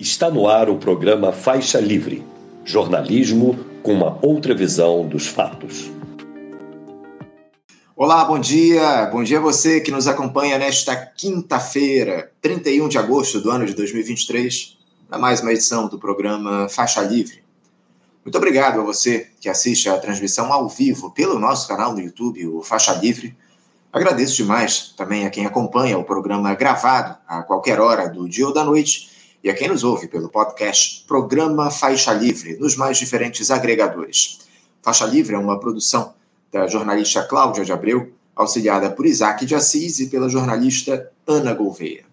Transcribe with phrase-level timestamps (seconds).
[0.00, 2.24] Está no ar o programa Faixa Livre
[2.64, 5.90] jornalismo com uma outra visão dos fatos.
[7.94, 9.04] Olá, bom dia.
[9.12, 13.74] Bom dia a você que nos acompanha nesta quinta-feira, 31 de agosto do ano de
[13.74, 17.44] 2023, para mais uma edição do programa Faixa Livre.
[18.24, 22.46] Muito obrigado a você que assiste a transmissão ao vivo pelo nosso canal no YouTube,
[22.46, 23.36] o Faixa Livre.
[23.92, 28.54] Agradeço demais também a quem acompanha o programa gravado a qualquer hora do dia ou
[28.54, 29.09] da noite
[29.42, 34.40] e a quem nos ouve pelo podcast Programa Faixa Livre, nos mais diferentes agregadores.
[34.82, 36.12] Faixa Livre é uma produção
[36.52, 42.04] da jornalista Cláudia de Abreu, auxiliada por Isaac de Assis e pela jornalista Ana Gouveia.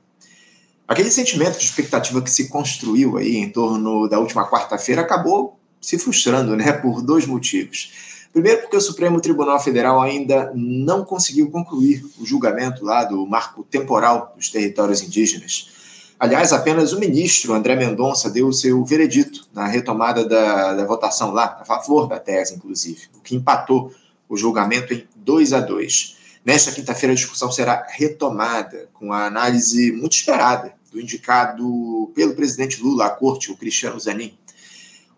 [0.88, 6.00] Aquele sentimento de expectativa que se construiu aí em torno da última quarta-feira acabou se
[6.00, 7.91] frustrando, né, por dois motivos.
[8.31, 13.64] Primeiro, porque o Supremo Tribunal Federal ainda não conseguiu concluir o julgamento lá do marco
[13.64, 15.77] temporal dos territórios indígenas.
[16.20, 21.31] Aliás, apenas o ministro André Mendonça deu o seu veredito na retomada da, da votação
[21.31, 23.94] lá, a favor da tese, inclusive, o que empatou
[24.27, 26.17] o julgamento em 2 a 2.
[26.44, 32.81] Nesta quinta-feira, a discussão será retomada com a análise muito esperada do indicado pelo presidente
[32.81, 34.36] Lula à corte, o Cristiano Zanin.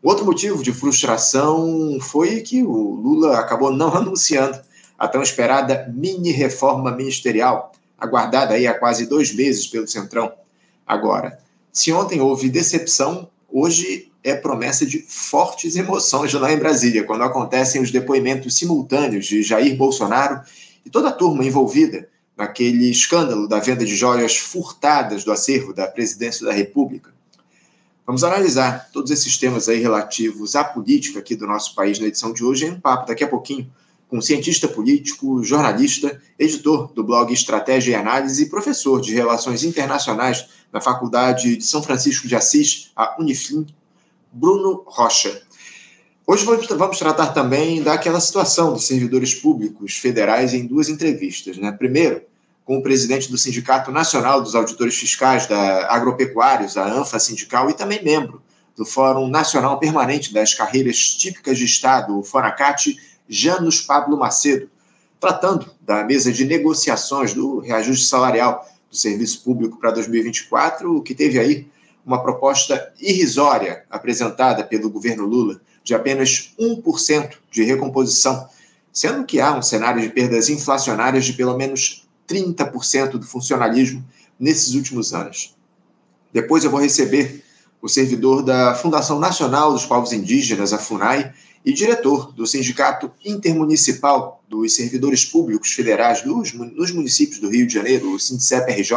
[0.04, 4.60] Outro motivo de frustração foi que o Lula acabou não anunciando
[4.98, 10.34] a tão esperada mini reforma ministerial, aguardada aí há quase dois meses pelo Centrão.
[10.90, 11.38] Agora,
[11.72, 17.80] se ontem houve decepção, hoje é promessa de fortes emoções lá em Brasília, quando acontecem
[17.80, 20.42] os depoimentos simultâneos de Jair Bolsonaro
[20.84, 25.86] e toda a turma envolvida naquele escândalo da venda de joias furtadas do acervo da
[25.86, 27.14] presidência da República.
[28.04, 32.34] Vamos analisar todos esses temas aí relativos à política aqui do nosso país na edição
[32.34, 33.72] de hoje em um papo daqui a pouquinho
[34.10, 40.48] com cientista político, jornalista, editor do blog Estratégia e Análise e professor de Relações Internacionais
[40.72, 43.66] na Faculdade de São Francisco de Assis, a Unifim,
[44.32, 45.42] Bruno Rocha.
[46.26, 51.58] Hoje vamos tratar também daquela situação dos servidores públicos federais em duas entrevistas.
[51.58, 51.72] Né?
[51.72, 52.22] Primeiro,
[52.64, 57.74] com o presidente do Sindicato Nacional dos Auditores Fiscais da Agropecuários, a ANFA Sindical, e
[57.74, 58.44] também membro
[58.78, 62.96] do Fórum Nacional Permanente das Carreiras Típicas de Estado, o FONACAT,
[63.28, 64.70] Janus Pablo Macedo,
[65.20, 71.40] tratando da mesa de negociações do reajuste salarial do serviço público para 2024, que teve
[71.40, 71.68] aí
[72.06, 78.48] uma proposta irrisória apresentada pelo governo Lula de apenas 1% de recomposição,
[78.92, 84.04] sendo que há um cenário de perdas inflacionárias de pelo menos 30% do funcionalismo
[84.40, 85.56] nesses últimos anos.
[86.32, 87.44] Depois eu vou receber
[87.82, 91.34] o servidor da Fundação Nacional dos Povos Indígenas, a FUNAI,
[91.66, 97.74] e diretor do Sindicato Intermunicipal dos Servidores Públicos Federais dos, nos municípios do Rio de
[97.74, 98.94] Janeiro, o SINDCEP-RJ,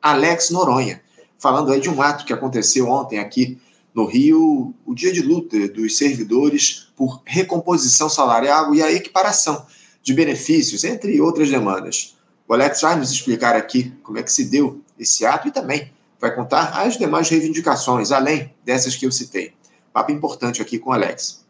[0.00, 1.02] Alex Noronha,
[1.38, 3.58] falando aí de um ato que aconteceu ontem aqui
[3.94, 9.66] no Rio, o dia de luta dos servidores por recomposição salarial e a equiparação
[10.02, 12.14] de benefícios, entre outras demandas.
[12.46, 15.90] O Alex vai nos explicar aqui como é que se deu esse ato e também
[16.20, 19.52] vai contar as demais reivindicações, além dessas que eu citei.
[19.92, 21.45] Papo importante aqui com o Alex.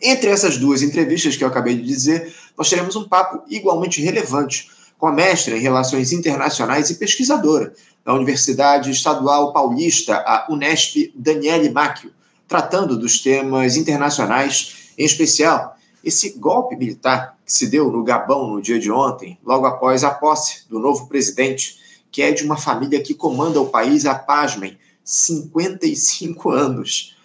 [0.00, 4.70] Entre essas duas entrevistas que eu acabei de dizer, nós teremos um papo igualmente relevante
[4.98, 7.72] com a mestra em Relações Internacionais e pesquisadora
[8.04, 12.12] da Universidade Estadual Paulista, a Unesp, Daniele Macchio,
[12.46, 18.62] tratando dos temas internacionais, em especial esse golpe militar que se deu no Gabão no
[18.62, 21.78] dia de ontem, logo após a posse do novo presidente,
[22.10, 27.16] que é de uma família que comanda o país há, pasmem, 55 anos.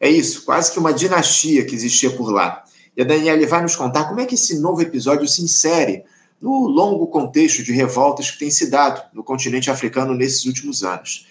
[0.00, 2.64] É isso, quase que uma dinastia que existia por lá.
[2.96, 6.04] E a Daniela vai nos contar como é que esse novo episódio se insere
[6.40, 11.26] no longo contexto de revoltas que tem se dado no continente africano nesses últimos anos.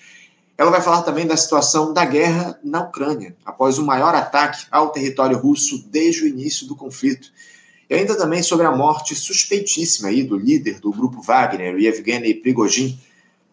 [0.58, 4.90] Ela vai falar também da situação da guerra na Ucrânia, após o maior ataque ao
[4.90, 7.32] território russo desde o início do conflito.
[7.90, 13.00] E ainda também sobre a morte suspeitíssima aí do líder do grupo Wagner, Yevgeny Prigozhin.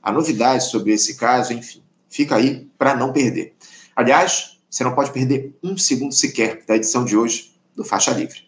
[0.02, 3.54] A novidade sobre esse caso, enfim, fica aí para não perder.
[3.94, 8.42] Aliás, você não pode perder um segundo sequer da edição de hoje do Faixa Livre.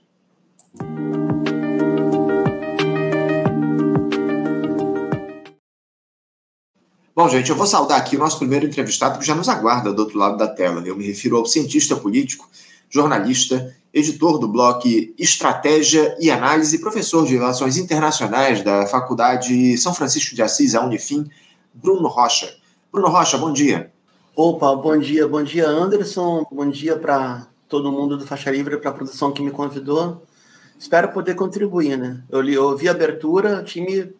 [7.14, 10.02] Bom, gente, eu vou saudar aqui o nosso primeiro entrevistado que já nos aguarda do
[10.02, 10.82] outro lado da tela.
[10.84, 12.50] Eu me refiro ao cientista político,
[12.90, 20.34] jornalista, editor do blog Estratégia e Análise, professor de Relações Internacionais da Faculdade São Francisco
[20.34, 21.30] de Assis, a Unifim,
[21.72, 22.52] Bruno Rocha.
[22.90, 23.92] Bruno Rocha, bom dia.
[24.38, 28.90] Opa, bom dia, bom dia Anderson, bom dia para todo mundo do Faixa Livre, para
[28.90, 30.26] a produção que me convidou.
[30.78, 32.22] Espero poder contribuir, né?
[32.28, 34.12] Eu, li, eu ouvi a abertura, time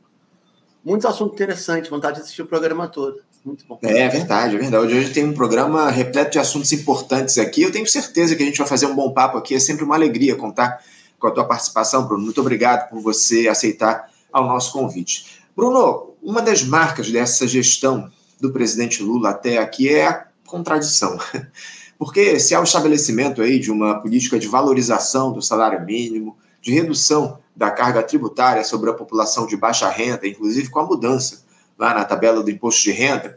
[0.82, 3.20] muitos assuntos interessantes, vontade de assistir o programa todo.
[3.44, 3.78] Muito bom.
[3.82, 4.94] É verdade, é verdade.
[4.94, 7.60] Hoje tem um programa repleto de assuntos importantes aqui.
[7.60, 9.54] Eu tenho certeza que a gente vai fazer um bom papo aqui.
[9.54, 10.82] É sempre uma alegria contar
[11.18, 12.24] com a tua participação, Bruno.
[12.24, 15.42] Muito obrigado por você aceitar ao nosso convite.
[15.54, 18.10] Bruno, uma das marcas dessa gestão
[18.40, 21.18] do presidente Lula até aqui é a contradição.
[21.98, 26.72] Porque se há o estabelecimento aí de uma política de valorização do salário mínimo, de
[26.72, 31.44] redução da carga tributária sobre a população de baixa renda, inclusive com a mudança
[31.78, 33.34] lá na tabela do imposto de renda,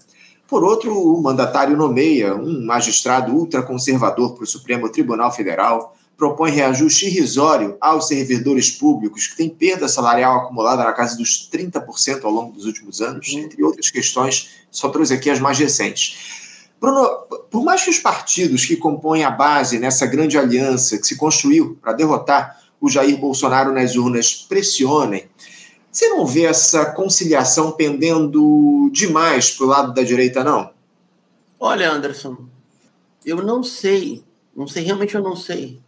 [0.49, 7.05] por outro, o mandatário nomeia um magistrado ultraconservador para o Supremo Tribunal Federal, propõe reajuste
[7.05, 12.51] irrisório aos servidores públicos, que têm perda salarial acumulada na casa dos 30% ao longo
[12.51, 16.67] dos últimos anos, entre outras questões, só trouxe aqui as mais recentes.
[16.79, 17.07] Bruno,
[17.49, 21.77] por mais que os partidos que compõem a base nessa grande aliança que se construiu
[21.81, 25.29] para derrotar o Jair Bolsonaro nas urnas pressionem,
[25.89, 30.71] você não vê essa conciliação pendendo demais para o lado da direita, não?
[31.57, 32.37] Olha, Anderson,
[33.25, 34.21] eu não sei,
[34.55, 35.81] não sei, realmente eu não sei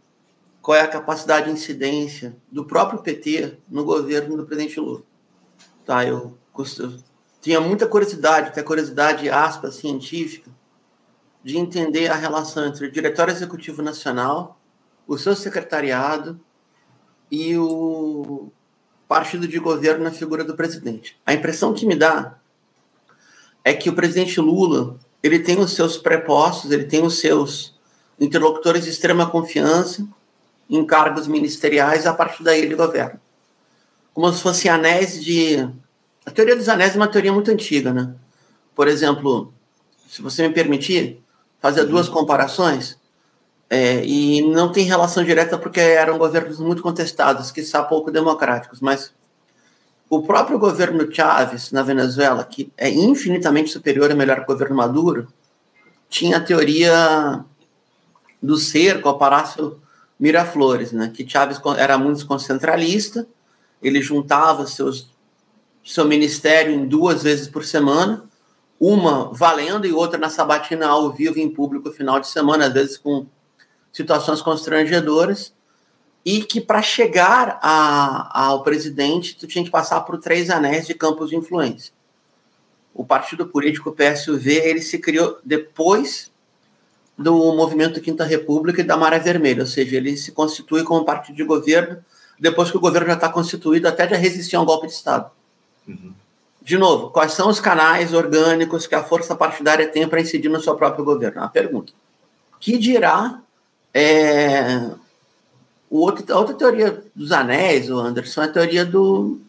[0.62, 5.02] qual é a capacidade de incidência do próprio PT no governo do presidente Lula.
[5.84, 6.94] Tá, eu, eu
[7.40, 9.28] tinha muita curiosidade, até curiosidade,
[9.72, 10.48] científica,
[11.42, 14.60] de entender a relação entre o Diretório Executivo Nacional,
[15.08, 16.40] o seu secretariado
[17.28, 18.52] e o
[19.08, 21.20] partido de governo na figura do presidente.
[21.26, 22.38] A impressão que me dá
[23.64, 27.74] é que o presidente Lula ele tem os seus prepostos, ele tem os seus
[28.20, 30.08] interlocutores de extrema confiança
[30.76, 33.20] em cargos ministeriais, a partir daí ele governa.
[34.14, 35.68] Como se fossem anéis de.
[36.24, 38.14] A teoria dos anéis é uma teoria muito antiga, né?
[38.74, 39.52] Por exemplo,
[40.08, 41.22] se você me permitir,
[41.60, 42.98] fazer duas comparações,
[43.68, 48.80] é, e não tem relação direta porque eram governos muito contestados, que são pouco democráticos,
[48.80, 49.12] mas
[50.08, 55.28] o próprio governo Chávez na Venezuela, que é infinitamente superior ao melhor governo Maduro,
[56.08, 57.44] tinha a teoria
[58.42, 59.80] do cerco ao Palácio
[60.22, 61.10] Miraflores, né?
[61.12, 63.26] que Chávez era muito concentralista,
[63.82, 65.10] ele juntava seus,
[65.84, 68.22] seu ministério em duas vezes por semana,
[68.78, 72.96] uma valendo e outra na sabatina ao vivo em público final de semana, às vezes
[72.96, 73.26] com
[73.92, 75.52] situações constrangedoras,
[76.24, 80.94] e que para chegar a, ao presidente tu tinha que passar por três anéis de
[80.94, 81.92] campos de influência.
[82.94, 86.31] O partido político PSUV ele se criou depois
[87.22, 91.36] do movimento Quinta República e da Maré Vermelha, ou seja, ele se constitui como partido
[91.36, 91.98] de governo
[92.38, 95.30] depois que o governo já está constituído, até já resistir a um golpe de Estado.
[95.86, 96.12] Uhum
[96.64, 100.60] de novo, quais são os canais orgânicos que a força partidária tem para incidir no
[100.60, 101.38] seu próprio governo?
[101.38, 101.92] É uma pergunta.
[102.60, 103.40] Que dirá
[103.92, 104.90] é,
[105.90, 109.40] o outro, a outra teoria dos anéis, o Anderson, é a teoria do,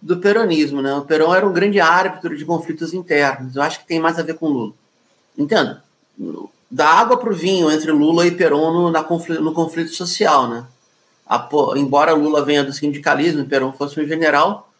[0.00, 0.80] do peronismo.
[0.80, 0.94] Né?
[0.94, 3.54] O Perón era um grande árbitro de conflitos internos.
[3.54, 4.72] Eu acho que tem mais a ver com Lula.
[5.36, 5.84] Entenda?
[6.72, 10.48] Da água para o vinho entre Lula e Perón no, na conflito, no conflito social.
[10.48, 10.64] Né?
[11.26, 11.46] A,
[11.76, 14.72] embora Lula venha do sindicalismo e Perón fosse um general,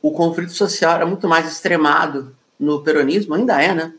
[0.00, 3.92] o conflito social era muito mais extremado no peronismo, ainda é, né?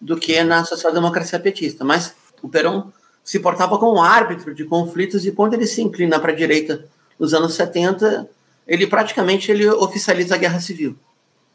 [0.00, 1.84] Do que na social-democracia petista.
[1.84, 2.92] Mas o Perón
[3.24, 6.86] se portava como árbitro de conflitos e quando ele se inclina para a direita
[7.18, 8.28] nos anos 70,
[8.64, 10.96] ele praticamente ele oficializa a guerra civil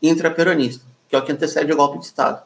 [0.01, 2.42] intraperonista, que é o que antecede o golpe de Estado.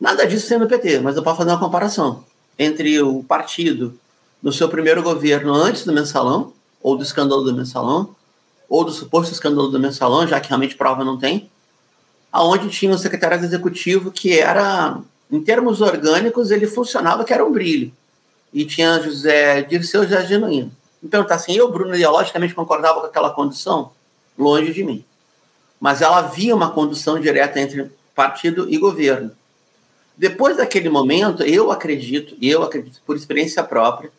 [0.00, 2.24] Nada disso no PT, mas eu posso fazer uma comparação
[2.58, 3.98] entre o partido
[4.42, 8.14] no seu primeiro governo antes do mensalão, ou do escândalo do mensalão,
[8.68, 11.50] ou do suposto escândalo do mensalão, já que realmente prova não tem,
[12.30, 14.98] aonde tinha um secretário executivo que era,
[15.30, 17.92] em termos orgânicos, ele funcionava que era um brilho.
[18.52, 20.70] E tinha José Dirceu José Genuíno.
[21.02, 23.92] Me perguntar assim, eu, Bruno, ideologicamente concordava com aquela condução?
[24.38, 25.04] Longe de mim.
[25.80, 29.30] Mas ela havia uma condução direta entre partido e governo.
[30.16, 34.10] Depois daquele momento, eu acredito, eu acredito por experiência própria,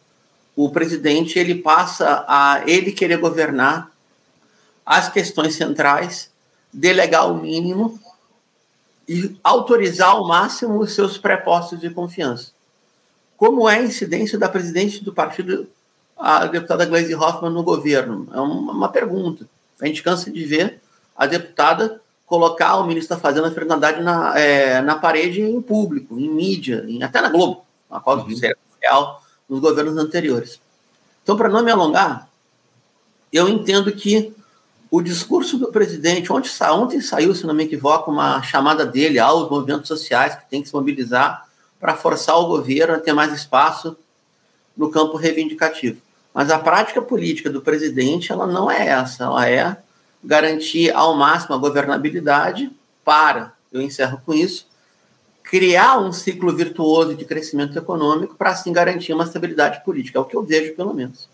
[0.56, 3.92] o presidente ele passa a ele querer governar
[4.86, 6.32] as questões centrais,
[6.72, 8.00] delegar o mínimo
[9.08, 12.52] e autorizar ao máximo os seus prepostos de confiança.
[13.36, 15.68] Como é a incidência da presidente do partido,
[16.18, 18.28] a deputada Gleisi Hoffmann, no governo?
[18.34, 19.48] É uma, pergunta.
[19.80, 20.82] A gente cansa de ver
[21.16, 26.20] a deputada colocar o ministro da Fazenda, Fernando Haddad, na, é, na parede em público,
[26.20, 28.40] em mídia, em, até na Globo, na qual uhum.
[28.44, 30.60] é real nos governos anteriores.
[31.24, 32.30] Então, para não me alongar,
[33.32, 34.36] eu entendo que
[34.92, 39.50] o discurso do presidente, ontem, ontem saiu, se não me equivoco, uma chamada dele aos
[39.50, 41.48] movimentos sociais que tem que se mobilizar
[41.80, 43.96] para forçar o governo a ter mais espaço
[44.76, 46.02] no campo reivindicativo.
[46.34, 49.78] Mas a prática política do presidente, ela não é essa, ela é
[50.24, 52.72] garantir ao máximo a governabilidade
[53.04, 54.68] para, eu encerro com isso,
[55.44, 60.20] criar um ciclo virtuoso de crescimento econômico para assim garantir uma estabilidade política.
[60.20, 61.30] É o que eu vejo, pelo menos.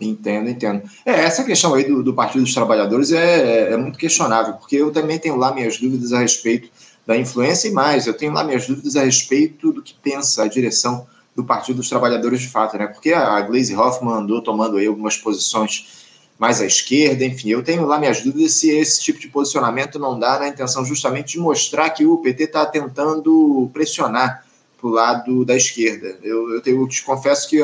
[0.00, 0.88] Entendo, entendo.
[1.04, 4.92] É, essa questão aí do, do Partido dos Trabalhadores é, é, muito questionável, porque eu
[4.92, 6.68] também tenho lá minhas dúvidas a respeito
[7.04, 10.46] da influência e mais, eu tenho lá minhas dúvidas a respeito do que pensa a
[10.46, 12.86] direção do Partido dos Trabalhadores de fato, né?
[12.86, 16.07] Porque a Glaze Hoffman andou tomando aí algumas posições
[16.38, 20.16] mais à esquerda, enfim, eu tenho lá minhas dúvidas se esse tipo de posicionamento não
[20.16, 24.44] dá na intenção justamente de mostrar que o PT está tentando pressionar
[24.80, 26.16] para o lado da esquerda.
[26.22, 27.60] Eu, eu, eu te confesso que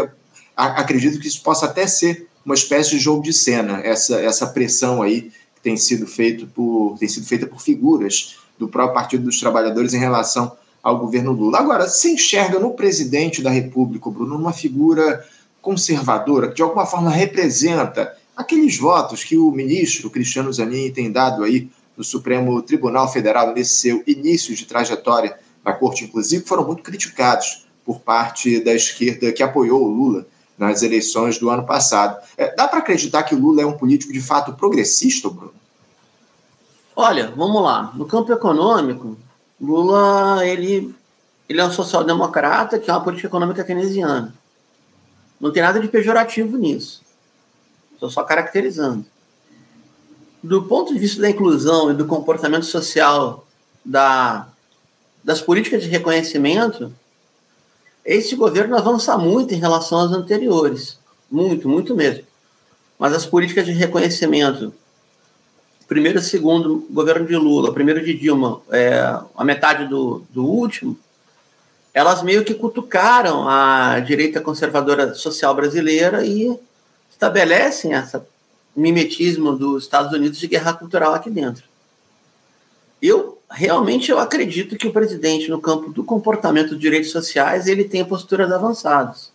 [0.57, 5.01] acredito que isso possa até ser uma espécie de jogo de cena, essa, essa pressão
[5.01, 9.39] aí que tem sido, feito por, tem sido feita por figuras do próprio Partido dos
[9.39, 10.53] Trabalhadores em relação
[10.83, 11.59] ao governo Lula.
[11.59, 15.25] Agora, se enxerga no presidente da República, Bruno, uma figura
[15.63, 21.45] conservadora, que de alguma forma representa aqueles votos que o ministro Cristiano Zanin tem dado
[21.45, 26.83] aí no Supremo Tribunal Federal nesse seu início de trajetória na corte, inclusive, foram muito
[26.83, 30.27] criticados por parte da esquerda que apoiou o Lula
[30.59, 32.21] nas eleições do ano passado.
[32.37, 35.55] É, dá para acreditar que o Lula é um político de fato progressista, Bruno?
[36.95, 37.93] Olha, vamos lá.
[37.95, 39.17] No campo econômico,
[39.61, 40.95] Lula ele,
[41.49, 44.35] ele é um social-democrata que é uma política econômica keynesiana.
[45.41, 47.04] Não tem nada de pejorativo nisso.
[47.95, 49.07] Estou só caracterizando.
[50.43, 53.47] Do ponto de vista da inclusão e do comportamento social
[53.85, 54.49] da,
[55.23, 56.93] das políticas de reconhecimento,
[58.05, 60.99] esse governo avança muito em relação aos anteriores.
[61.31, 62.25] Muito, muito mesmo.
[62.99, 64.73] Mas as políticas de reconhecimento,
[65.89, 70.99] primeiro e segundo governo de Lula, primeiro de Dilma, é, a metade do, do último,
[71.95, 76.59] elas meio que cutucaram a direita conservadora social brasileira e
[77.25, 78.21] estabelecem esse
[78.77, 81.65] mimetismo dos Estados Unidos de guerra cultural aqui dentro.
[83.01, 87.85] Eu realmente eu acredito que o presidente, no campo do comportamento dos direitos sociais, ele
[87.85, 89.33] tem posturas avançadas.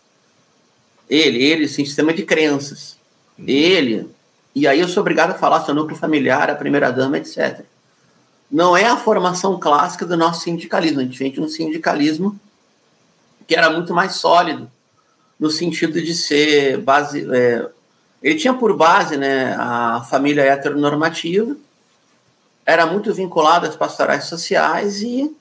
[1.08, 2.96] Ele, ele, sim, sistema de crenças.
[3.38, 3.44] Uhum.
[3.48, 4.08] Ele,
[4.54, 7.64] e aí eu sou obrigado a falar seu núcleo familiar, a primeira-dama, etc.
[8.50, 11.00] Não é a formação clássica do nosso sindicalismo.
[11.00, 12.38] A gente vem de um sindicalismo
[13.46, 14.70] que era muito mais sólido,
[15.38, 17.26] no sentido de ser base.
[17.32, 17.68] É,
[18.22, 21.56] ele tinha por base né, a família heteronormativa,
[22.66, 25.34] era muito vinculado às pastorais sociais e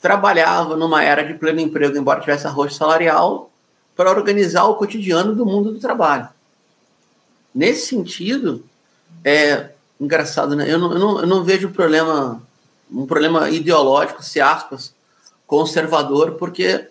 [0.00, 3.50] trabalhava numa era de pleno emprego, embora tivesse arroz salarial,
[3.94, 6.28] para organizar o cotidiano do mundo do trabalho.
[7.54, 8.64] Nesse sentido,
[9.24, 10.70] é engraçado, né?
[10.70, 12.42] Eu não, eu não, eu não vejo problema,
[12.90, 14.92] um problema ideológico, se aspas,
[15.46, 16.88] conservador, porque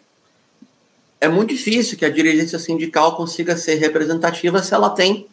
[1.22, 5.28] é muito difícil que a dirigência sindical consiga ser representativa se ela tem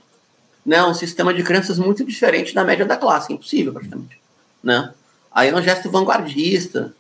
[0.65, 4.21] né, um sistema de crenças muito diferente da média da classe, impossível praticamente,
[4.63, 4.93] né?
[5.33, 6.95] Aí é um gesto vanguardista,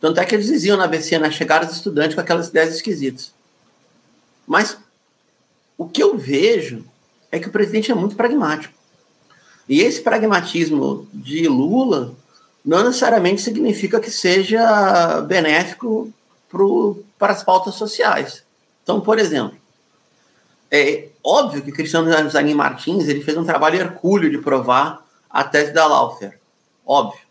[0.00, 2.74] tanto é que eles diziam na ABC, na né, chegada dos estudantes com aquelas ideias
[2.74, 3.32] esquisitas.
[4.46, 4.78] Mas
[5.76, 6.84] o que eu vejo
[7.30, 8.72] é que o presidente é muito pragmático.
[9.68, 12.14] E esse pragmatismo de Lula
[12.64, 16.12] não necessariamente significa que seja benéfico
[16.48, 18.44] pro, para as pautas sociais.
[18.82, 19.56] Então, por exemplo,
[20.70, 25.72] é óbvio que Cristiano Zanin Martins ele fez um trabalho hercúleo de provar a tese
[25.72, 26.38] da Laufer,
[26.84, 27.22] óbvio,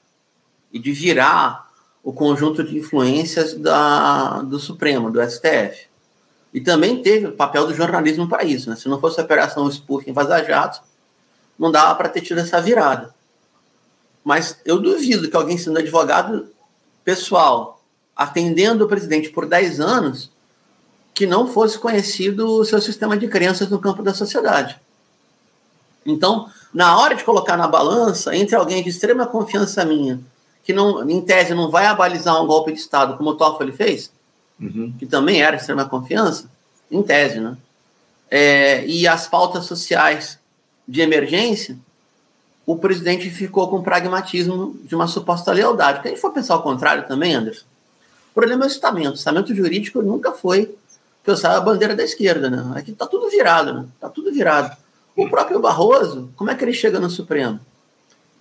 [0.72, 1.72] e de virar
[2.04, 5.86] o conjunto de influências da, do Supremo, do STF.
[6.52, 8.72] E também teve o papel do jornalismo para isso.
[8.72, 8.76] Né?
[8.76, 10.82] Se não fosse a operação Spoof em Vaza Jato,
[11.58, 13.14] não dava para ter tido essa virada.
[14.24, 16.48] Mas eu duvido que alguém sendo advogado
[17.04, 17.83] pessoal,
[18.24, 20.32] atendendo o presidente por 10 anos,
[21.14, 24.80] que não fosse conhecido o seu sistema de crenças no campo da sociedade.
[26.06, 30.20] Então, na hora de colocar na balança, entre alguém de extrema confiança minha,
[30.64, 34.12] que não, em tese não vai abalizar um golpe de Estado, como o Toffoli fez,
[34.60, 34.94] uhum.
[34.98, 36.50] que também era extrema confiança,
[36.90, 37.58] em tese, né?
[38.30, 40.40] É, e as pautas sociais
[40.88, 41.78] de emergência,
[42.66, 45.98] o presidente ficou com pragmatismo de uma suposta lealdade.
[45.98, 47.66] Porque a gente for pensar o contrário também, Anderson,
[48.34, 49.12] o problema é o estamento.
[49.12, 50.76] O estamento jurídico nunca foi,
[51.24, 52.74] que eu saiba, a bandeira da esquerda, né?
[52.76, 53.86] Aqui tá tudo virado, né?
[54.00, 54.76] Tá tudo virado.
[55.16, 57.60] O próprio Barroso, como é que ele chega no Supremo?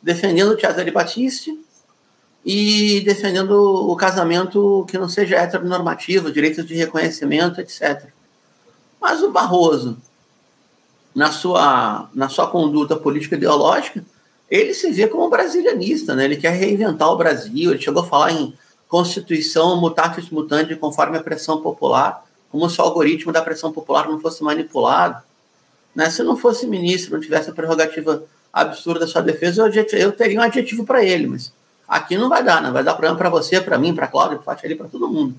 [0.03, 1.63] Defendendo o Cesare Battisti,
[2.45, 8.07] e defendendo o casamento que não seja heteronormativo, direitos de reconhecimento, etc.
[9.01, 9.97] Mas o Barroso,
[11.15, 14.05] na sua, na sua conduta política ideológica,
[14.51, 16.25] ele se vê como brasilianista, né?
[16.25, 18.55] ele quer reinventar o Brasil, ele chegou a falar em
[18.93, 24.21] constituição mutatis mutandis conforme a pressão popular, como se o algoritmo da pressão popular não
[24.21, 25.23] fosse manipulado.
[25.95, 26.11] Né?
[26.11, 28.23] Se não fosse ministro, não tivesse a prerrogativa
[28.53, 31.51] absurda da sua defesa, eu, eu teria um adjetivo para ele, mas
[31.89, 34.59] Aqui não vai dar, não vai dar problema para você, para mim, para Cláudio, para
[34.65, 35.35] ali, para todo mundo.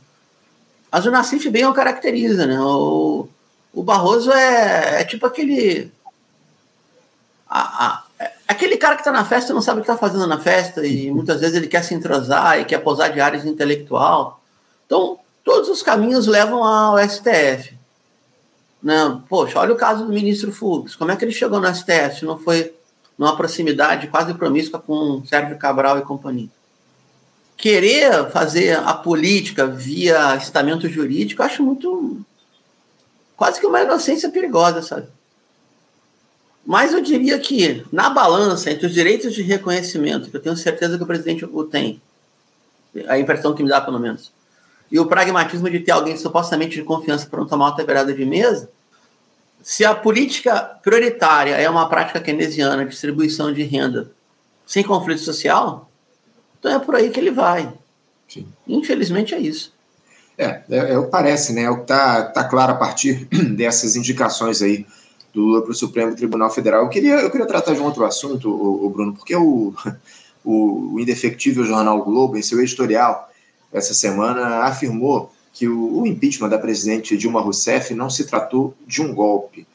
[0.91, 2.60] Mas o Nassif bem o caracteriza, né?
[2.62, 3.27] O,
[3.74, 5.91] o Barroso é, é tipo aquele.
[7.50, 8.03] A, a,
[8.47, 11.12] aquele cara que está na festa não sabe o que está fazendo na festa e
[11.12, 14.41] muitas vezes ele quer se entrosar e quer posar de áreas intelectual.
[14.85, 17.77] Então, todos os caminhos levam ao STF.
[18.81, 20.95] Não, poxa, olha o caso do ministro Fux.
[20.95, 22.19] Como é que ele chegou no STF?
[22.19, 22.73] Se não foi
[23.17, 26.50] numa proximidade quase promíscua com Sérgio Cabral e companhia.
[27.55, 32.19] Querer fazer a política via estamento jurídico, eu acho muito.
[33.38, 35.07] quase que uma inocência perigosa, sabe?
[36.65, 40.98] Mas eu diria que, na balança entre os direitos de reconhecimento, que eu tenho certeza
[40.98, 42.01] que o presidente o tem,
[43.08, 44.32] a impressão que me dá, pelo menos,
[44.91, 48.25] e o pragmatismo de ter alguém supostamente de confiança para não tomar outra virada de
[48.25, 48.70] mesa,
[49.62, 54.12] se a política prioritária é uma prática keynesiana, distribuição de renda
[54.65, 55.89] sem conflito social,
[56.60, 57.74] então é por aí que ele vai.
[58.27, 58.48] Sim.
[58.67, 59.74] Infelizmente é isso.
[60.38, 61.63] É, é, é o que parece, né?
[61.63, 64.86] É o que está tá claro a partir dessas indicações aí
[65.33, 66.83] do Lula para o Supremo Tribunal Federal.
[66.83, 69.73] Eu queria, eu queria tratar de um outro assunto, o, Bruno, porque o,
[70.45, 73.29] o, o indefectível jornal Globo, em seu editorial,
[73.71, 79.01] essa semana, afirmou que o, o impeachment da presidente Dilma Rousseff não se tratou de
[79.01, 79.65] um golpe.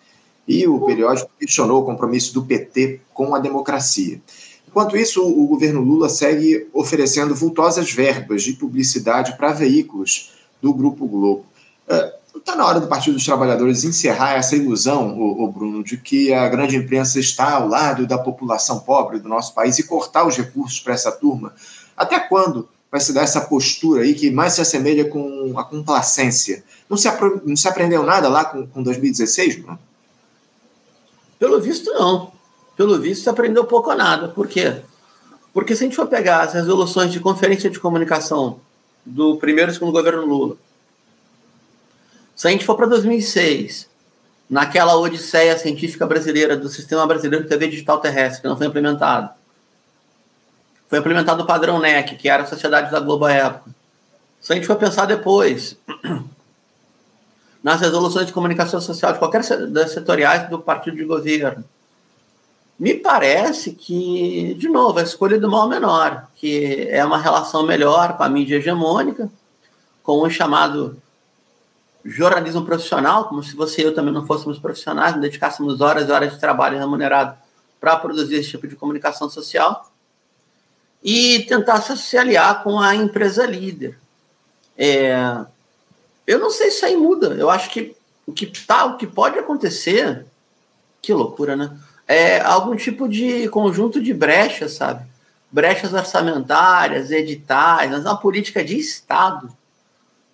[0.47, 4.21] E o periódico questionou o compromisso do PT com a democracia.
[4.67, 11.07] Enquanto isso, o governo Lula segue oferecendo vultosas verbas de publicidade para veículos do Grupo
[11.07, 11.45] Globo.
[12.39, 16.33] Está na hora do Partido dos Trabalhadores encerrar essa ilusão, o, o, Bruno, de que
[16.33, 20.37] a grande imprensa está ao lado da população pobre do nosso país e cortar os
[20.37, 21.53] recursos para essa turma.
[21.97, 26.65] Até quando vai se dar essa postura aí que mais se assemelha com a complacência.
[26.89, 27.09] Não se,
[27.45, 29.79] não se aprendeu nada lá com, com 2016, Bruno?
[31.39, 32.33] Pelo visto, não.
[32.77, 34.29] Pelo visto, se aprendeu pouco ou nada.
[34.29, 34.77] Por quê?
[35.53, 38.61] Porque se a gente for pegar as resoluções de conferência de comunicação
[39.05, 40.57] do primeiro e segundo governo Lula,
[42.39, 43.91] se a gente for para 2006,
[44.49, 49.31] naquela odisseia científica brasileira do sistema brasileiro de TV digital terrestre, que não foi implementado,
[50.87, 53.69] foi implementado o padrão NEC, que era a sociedade da Globo à época.
[54.41, 55.77] Se a gente for pensar depois,
[57.61, 61.65] nas resoluções de comunicação social de qualquer das setoriais do partido de governo,
[62.79, 68.17] me parece que, de novo, a escolha do mal menor, que é uma relação melhor
[68.17, 69.29] com a mídia hegemônica,
[70.05, 71.03] com o chamado
[72.05, 76.13] jornalismo profissional, como se você e eu também não fôssemos profissionais, não dedicássemos horas e
[76.13, 77.37] horas de trabalho remunerado
[77.81, 79.91] para produzir esse tipo de comunicação social
[81.03, 83.99] e tentar se aliar com a empresa líder.
[84.77, 85.45] É,
[86.27, 87.29] eu não sei se isso aí muda.
[87.35, 90.27] Eu acho que o que tá, o que pode acontecer,
[91.01, 91.77] que loucura, né?
[92.07, 95.07] É algum tipo de conjunto de brechas, sabe?
[95.51, 99.51] Brechas orçamentárias, editais, mas uma política de Estado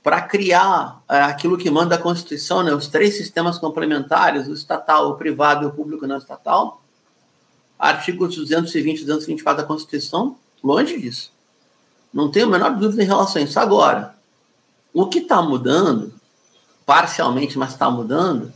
[0.04, 2.74] para criar é, aquilo que manda a Constituição, né?
[2.74, 6.82] Os três sistemas complementares, o estatal, o privado e o público não estatal.
[7.78, 11.30] Artigos 220 e 224 da Constituição Longe disso.
[12.12, 13.58] Não tenho a menor dúvida em relação a isso.
[13.58, 14.14] Agora,
[14.94, 16.14] o que está mudando,
[16.86, 18.52] parcialmente, mas está mudando,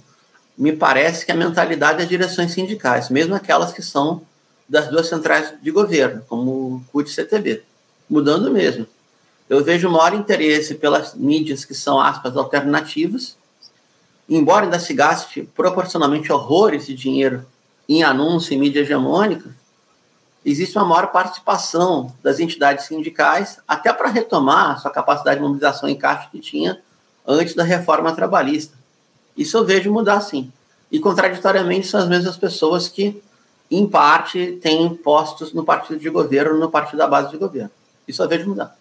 [0.57, 4.23] me parece que a mentalidade das direções sindicais, mesmo aquelas que são
[4.67, 7.63] das duas centrais de governo, como o CUT e CTB.
[8.09, 8.87] Mudando mesmo.
[9.49, 13.37] Eu vejo maior interesse pelas mídias que são, aspas, alternativas,
[14.29, 17.47] embora ainda se gaste proporcionalmente horrores de dinheiro
[17.89, 19.51] em anúncio e mídia hegemônica,
[20.45, 25.97] existe uma maior participação das entidades sindicais, até para retomar sua capacidade de mobilização em
[25.97, 26.81] caixa que tinha
[27.27, 28.77] antes da reforma trabalhista.
[29.37, 30.53] Isso eu vejo mudar sim.
[30.93, 33.23] E, contraditoriamente, são as mesmas pessoas que,
[33.71, 37.71] em parte, têm postos no partido de governo, no partido da base de governo.
[38.07, 38.78] Isso eu vejo mudar.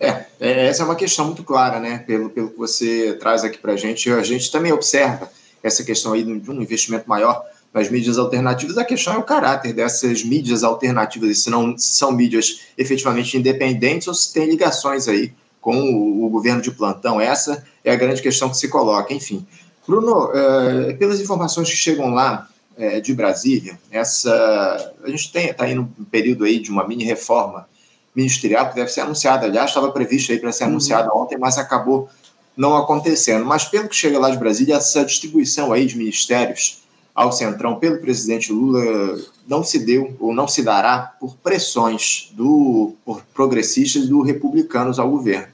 [0.00, 1.98] É, é essa é uma questão muito clara, né?
[1.98, 4.10] Pelo, pelo que você traz aqui para a gente.
[4.10, 5.30] A gente também observa
[5.62, 9.72] essa questão aí de um investimento maior nas mídias alternativas, a questão é o caráter
[9.72, 15.32] dessas mídias alternativas, se não se são mídias efetivamente independentes ou se tem ligações aí
[15.60, 17.20] com o, o, governo de plantão.
[17.20, 19.14] Essa é a grande questão que se coloca.
[19.14, 19.46] Enfim,
[19.86, 25.74] Bruno, é, pelas informações que chegam lá é, de Brasília, essa a gente está aí
[25.74, 27.68] no período aí de uma mini reforma
[28.14, 29.46] ministerial que deve ser anunciada.
[29.46, 30.70] Aliás, estava previsto aí para ser uhum.
[30.70, 32.08] anunciada ontem, mas acabou
[32.56, 33.44] não acontecendo.
[33.44, 36.82] Mas pelo que chega lá de Brasília, essa distribuição aí de ministérios
[37.14, 42.94] ao Centrão pelo presidente Lula não se deu ou não se dará por pressões do
[43.04, 45.48] por progressistas e do republicanos ao governo.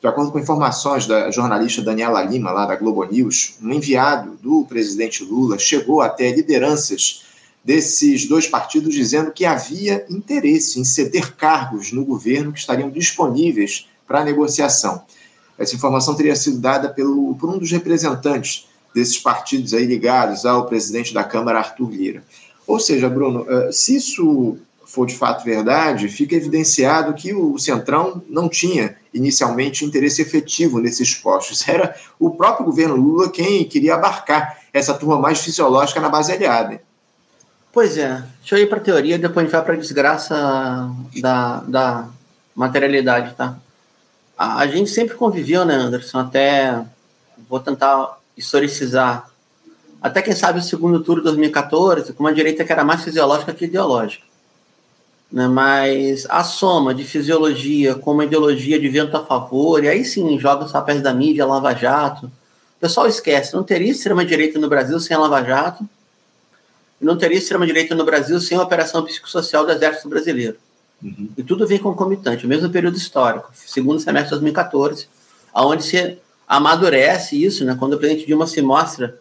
[0.00, 4.64] De acordo com informações da jornalista Daniela Lima, lá da Globo News, um enviado do
[4.64, 7.25] presidente Lula chegou até lideranças
[7.66, 13.88] desses dois partidos dizendo que havia interesse em ceder cargos no governo que estariam disponíveis
[14.06, 15.02] para negociação.
[15.58, 20.66] Essa informação teria sido dada pelo, por um dos representantes desses partidos aí ligados ao
[20.66, 22.24] presidente da Câmara, Arthur Lira.
[22.68, 28.22] Ou seja, Bruno, eh, se isso for de fato verdade, fica evidenciado que o Centrão
[28.28, 31.66] não tinha inicialmente interesse efetivo nesses postos.
[31.66, 36.85] Era o próprio governo Lula quem queria abarcar essa turma mais fisiológica na base aliada.
[37.76, 38.22] Pois é.
[38.40, 42.08] Deixa eu ir para teoria, depois a gente vai para desgraça da, da
[42.54, 43.58] materialidade, tá?
[44.34, 46.20] A, a, gente sempre conviveu, né, Anderson?
[46.20, 46.82] Até.
[47.50, 49.28] Vou tentar historicizar.
[50.00, 53.52] Até quem sabe o segundo turno de 2014, com uma direita que era mais fisiológica
[53.52, 54.24] que ideológica.
[55.30, 55.46] Né?
[55.46, 60.38] Mas a soma de fisiologia com uma ideologia de vento a favor, e aí sim
[60.38, 62.24] joga os papéis da mídia, Lava Jato.
[62.24, 65.86] O pessoal esquece, não teria extrema-direita no Brasil sem a Lava Jato
[67.00, 70.56] não teria extrema-direita no Brasil sem a operação psicossocial do Exército Brasileiro.
[71.02, 71.28] Uhum.
[71.36, 75.08] E tudo vem concomitante, o mesmo período histórico, segundo semestre de 2014,
[75.52, 79.18] aonde se amadurece isso, né, quando o presidente Dilma se mostra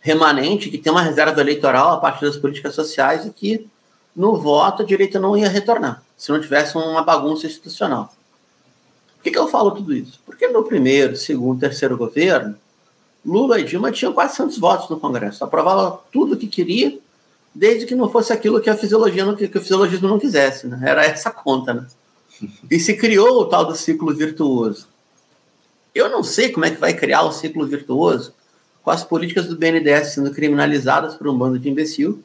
[0.00, 3.66] remanente, que tem uma reserva eleitoral a partir das políticas sociais e que
[4.14, 8.14] no voto a direita não ia retornar, se não tivesse uma bagunça institucional.
[9.16, 10.18] Por que, que eu falo tudo isso?
[10.24, 12.56] Porque no primeiro, segundo, terceiro governo,
[13.24, 16.98] Lula e Dilma tinham 400 votos no Congresso, aprovava tudo o que queria,
[17.54, 20.80] desde que não fosse aquilo que a fisiologia não, que o fisiologismo não quisesse, né?
[20.82, 21.86] Era essa conta, né?
[22.70, 24.88] E se criou o tal do ciclo virtuoso.
[25.94, 28.32] Eu não sei como é que vai criar o ciclo virtuoso
[28.82, 32.22] com as políticas do BNDES sendo criminalizadas por um bando de imbecil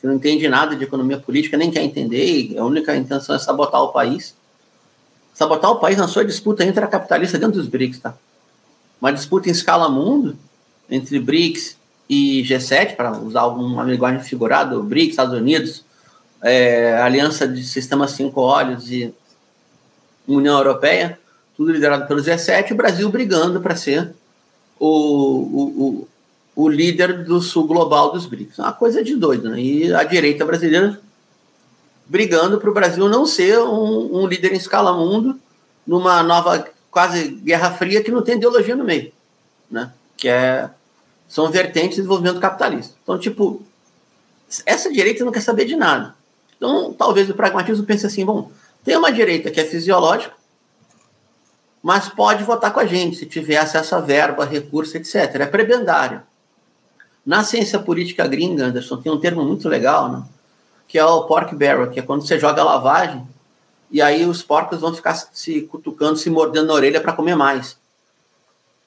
[0.00, 3.38] que não entende nada de economia política, nem quer entender, e a única intenção é
[3.38, 4.34] sabotar o país.
[5.34, 8.14] Sabotar o país na sua disputa intracapitalista dentro dos BRICS, tá?
[9.00, 10.36] Uma disputa em escala mundo
[10.90, 11.76] entre BRICS
[12.08, 15.84] e G7, para usar uma linguagem figurada, BRICS, Estados Unidos,
[16.42, 19.12] é, Aliança de Sistemas Cinco Olhos e
[20.26, 21.18] União Europeia,
[21.56, 24.14] tudo liderado pelo G7, o Brasil brigando para ser
[24.78, 26.08] o, o,
[26.56, 28.58] o, o, líder do sul global dos BRICS.
[28.58, 29.60] Uma coisa de doido, né?
[29.60, 31.00] E a direita brasileira
[32.06, 35.38] brigando para o Brasil não ser um, um líder em escala mundo
[35.86, 39.12] numa nova quase Guerra Fria que não tem ideologia no meio,
[39.70, 39.92] né?
[40.16, 40.70] Que é
[41.28, 42.94] são vertentes de desenvolvimento capitalista.
[43.02, 43.62] Então, tipo,
[44.64, 46.14] essa direita não quer saber de nada.
[46.56, 48.50] Então, talvez o pragmatismo pense assim, bom,
[48.82, 50.32] tem uma direita que é fisiológica,
[51.82, 55.14] mas pode votar com a gente se tiver acesso a verba, recurso, etc.
[55.34, 56.22] É prebendário.
[57.24, 60.22] Na ciência política gringa, Anderson, tem um termo muito legal, né?
[60.88, 63.24] que é o pork barrel, que é quando você joga lavagem
[63.90, 67.76] e aí os porcos vão ficar se cutucando, se mordendo na orelha para comer mais.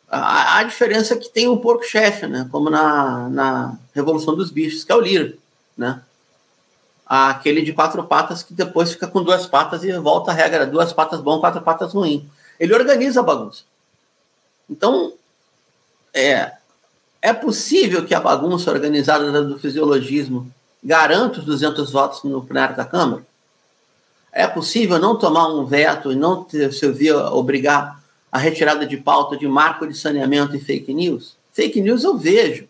[0.10, 2.48] A, a, diferença é que tem um porco-chefe, né?
[2.52, 5.34] Como na, na Revolução dos Bichos, que é o Lira,
[5.78, 6.02] né?
[7.06, 10.94] Aquele de quatro patas que depois fica com duas patas e volta a regra, duas
[10.94, 12.30] patas bom, quatro patas ruim.
[12.60, 13.64] Ele organiza a bagunça.
[14.70, 15.14] Então,
[16.14, 16.54] é,
[17.22, 20.52] é possível que a bagunça organizada do fisiologismo
[20.84, 23.24] garanta os 200 votos no plenário da Câmara?
[24.32, 29.36] É possível não tomar um veto e não se ouvir obrigar a retirada de pauta
[29.36, 31.36] de marco de saneamento e fake news?
[31.52, 32.68] Fake news eu vejo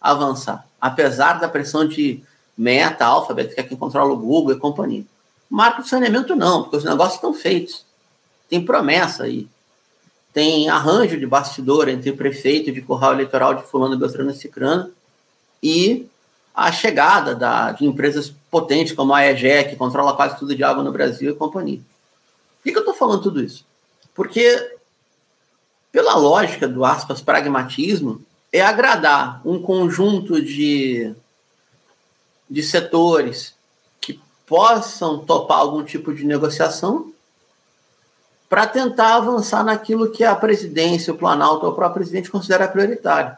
[0.00, 2.22] avançar, apesar da pressão de
[2.58, 5.04] Meta, Alphabet, que é quem controla o Google e companhia.
[5.48, 7.84] Marco de saneamento não, porque os negócios estão feitos.
[8.48, 9.46] Tem promessa aí.
[10.32, 14.90] Tem arranjo de bastidor entre prefeito de curral eleitoral de fulano, beltrano e cicrano
[15.62, 16.06] e
[16.56, 20.82] a chegada da, de empresas potentes como a EGE, que controla quase tudo de água
[20.82, 21.80] no Brasil e companhia.
[21.80, 23.66] Por que, que eu estou falando tudo isso?
[24.14, 24.74] Porque,
[25.92, 31.14] pela lógica do aspas pragmatismo, é agradar um conjunto de,
[32.48, 33.54] de setores
[34.00, 37.12] que possam topar algum tipo de negociação
[38.48, 43.36] para tentar avançar naquilo que a presidência, o Planalto ou o próprio presidente considera prioritário.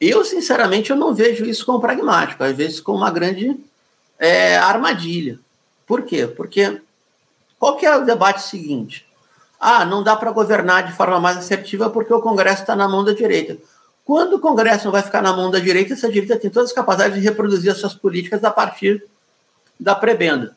[0.00, 3.58] Eu, sinceramente, eu não vejo isso como pragmático, às vezes como uma grande
[4.18, 5.38] é, armadilha.
[5.86, 6.26] Por quê?
[6.26, 6.80] Porque
[7.58, 9.06] qual que é o debate seguinte?
[9.58, 13.04] Ah, não dá para governar de forma mais assertiva porque o Congresso está na mão
[13.04, 13.58] da direita.
[14.04, 16.74] Quando o Congresso não vai ficar na mão da direita, essa direita tem todas as
[16.74, 19.04] capacidades de reproduzir as suas políticas a partir
[19.78, 20.56] da prebenda.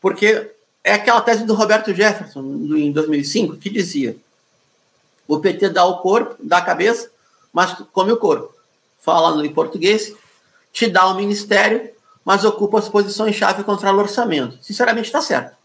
[0.00, 0.50] Porque
[0.82, 2.40] é aquela tese do Roberto Jefferson,
[2.76, 4.16] em 2005, que dizia:
[5.26, 7.10] o PT dá o corpo, dá a cabeça,
[7.54, 8.52] mas come o corpo.
[8.98, 10.12] Falando em português,
[10.72, 11.88] te dá o ministério,
[12.24, 14.58] mas ocupa as posições-chave controla o orçamento.
[14.60, 15.56] Sinceramente, está certo.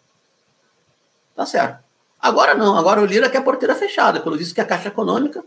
[1.31, 1.83] Está certo.
[2.21, 5.43] Agora não, agora o Lira quer porteira fechada, pelo visto que a Caixa Econômica,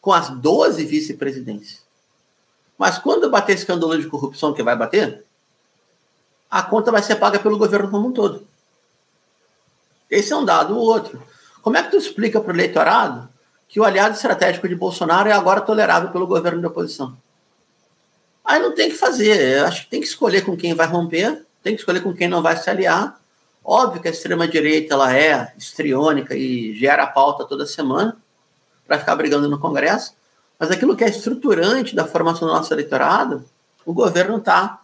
[0.00, 1.82] com as 12 vice-presidências.
[2.78, 5.24] Mas quando bater escândalo de corrupção que vai bater,
[6.50, 8.46] a conta vai ser paga pelo governo como um todo.
[10.08, 10.74] Esse é um dado.
[10.74, 11.22] O outro,
[11.60, 13.28] como é que tu explica para o eleitorado
[13.72, 17.16] que o aliado estratégico de Bolsonaro é agora tolerável pelo governo da oposição?
[18.44, 19.60] Aí não tem que fazer.
[19.60, 22.28] Eu acho que tem que escolher com quem vai romper, tem que escolher com quem
[22.28, 23.18] não vai se aliar.
[23.64, 28.14] Óbvio que a extrema-direita ela é estriônica e gera pauta toda semana
[28.86, 30.14] para ficar brigando no Congresso,
[30.58, 33.42] mas aquilo que é estruturante da formação do nosso eleitorado,
[33.86, 34.82] o governo está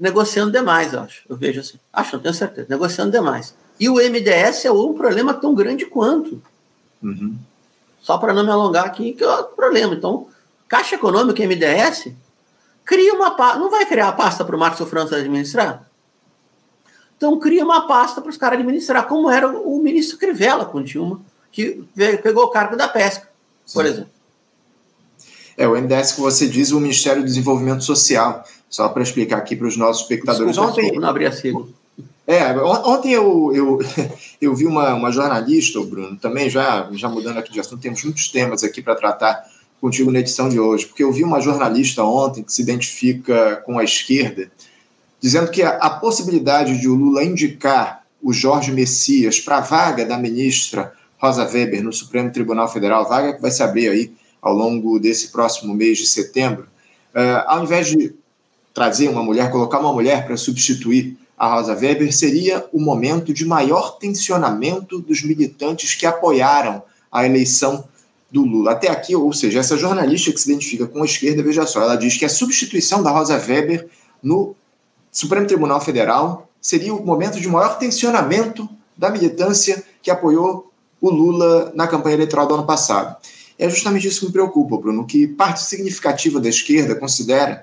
[0.00, 1.24] negociando demais, eu acho.
[1.28, 1.78] Eu vejo assim.
[1.92, 2.68] Acho, não tenho certeza.
[2.70, 3.54] Negociando demais.
[3.78, 6.42] E o MDS é um problema tão grande quanto.
[7.02, 7.36] Uhum.
[8.04, 9.94] Só para não me alongar aqui, que é outro problema.
[9.94, 10.26] Então,
[10.68, 12.12] Caixa Econômica e MDS
[12.84, 13.58] cria uma pasta.
[13.58, 15.88] Não vai criar a pasta para o Márcio França administrar?
[17.16, 21.22] Então, cria uma pasta para os caras administrar, como era o ministro Crivella com Dilma,
[21.50, 21.82] que
[22.22, 23.26] pegou o cargo da pesca,
[23.64, 23.72] Sim.
[23.72, 24.10] por exemplo.
[25.56, 28.44] É, o MDS que você diz, o Ministério do Desenvolvimento Social.
[28.68, 30.54] Só para explicar aqui para os nossos espectadores.
[30.54, 31.66] Desculpa, ontem, não abri a sigla.
[32.26, 33.78] É, ontem eu, eu,
[34.40, 38.02] eu vi uma, uma jornalista, o Bruno, também já, já mudando aqui de assunto, temos
[38.02, 39.44] muitos temas aqui para tratar
[39.80, 43.78] contigo na edição de hoje, porque eu vi uma jornalista ontem que se identifica com
[43.78, 44.50] a esquerda,
[45.20, 50.06] dizendo que a, a possibilidade de o Lula indicar o Jorge Messias para a vaga
[50.06, 54.54] da ministra Rosa Weber no Supremo Tribunal Federal, vaga que vai se abrir aí ao
[54.54, 56.66] longo desse próximo mês de setembro,
[57.14, 58.14] uh, ao invés de
[58.72, 63.44] trazer uma mulher, colocar uma mulher para substituir a Rosa Weber, seria o momento de
[63.44, 67.84] maior tensionamento dos militantes que apoiaram a eleição
[68.30, 68.72] do Lula.
[68.72, 71.96] Até aqui, ou seja, essa jornalista que se identifica com a esquerda, veja só, ela
[71.96, 73.88] diz que a substituição da Rosa Weber
[74.22, 74.56] no
[75.12, 81.72] Supremo Tribunal Federal seria o momento de maior tensionamento da militância que apoiou o Lula
[81.74, 83.16] na campanha eleitoral do ano passado.
[83.58, 87.62] É justamente isso que me preocupa, Bruno, que parte significativa da esquerda considera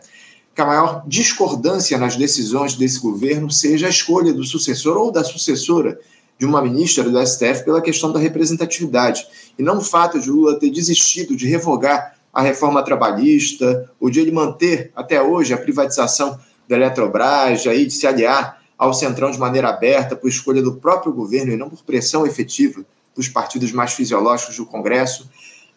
[0.54, 5.24] que a maior discordância nas decisões desse governo seja a escolha do sucessor ou da
[5.24, 6.00] sucessora
[6.38, 9.26] de uma ministra do STF pela questão da representatividade,
[9.58, 14.20] e não o fato de Lula ter desistido de revogar a reforma trabalhista, ou de
[14.20, 19.38] ele manter até hoje a privatização da Eletrobras, aí de se aliar ao Centrão de
[19.38, 22.84] maneira aberta por escolha do próprio governo e não por pressão efetiva
[23.16, 25.30] dos partidos mais fisiológicos do Congresso.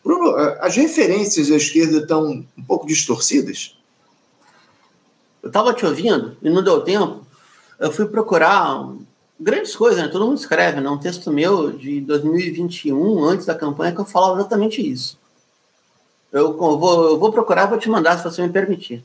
[0.03, 3.77] Bruno, as referências da esquerda estão um pouco distorcidas?
[5.45, 7.21] Eu estava te ouvindo e não deu tempo.
[7.79, 8.89] Eu fui procurar
[9.39, 10.09] grandes coisas, né?
[10.09, 10.89] Todo mundo escreve, né?
[10.89, 15.19] Um texto meu de 2021, antes da campanha, que eu falava exatamente isso.
[16.33, 19.05] Eu vou, eu vou procurar, vou te mandar, se você me permitir.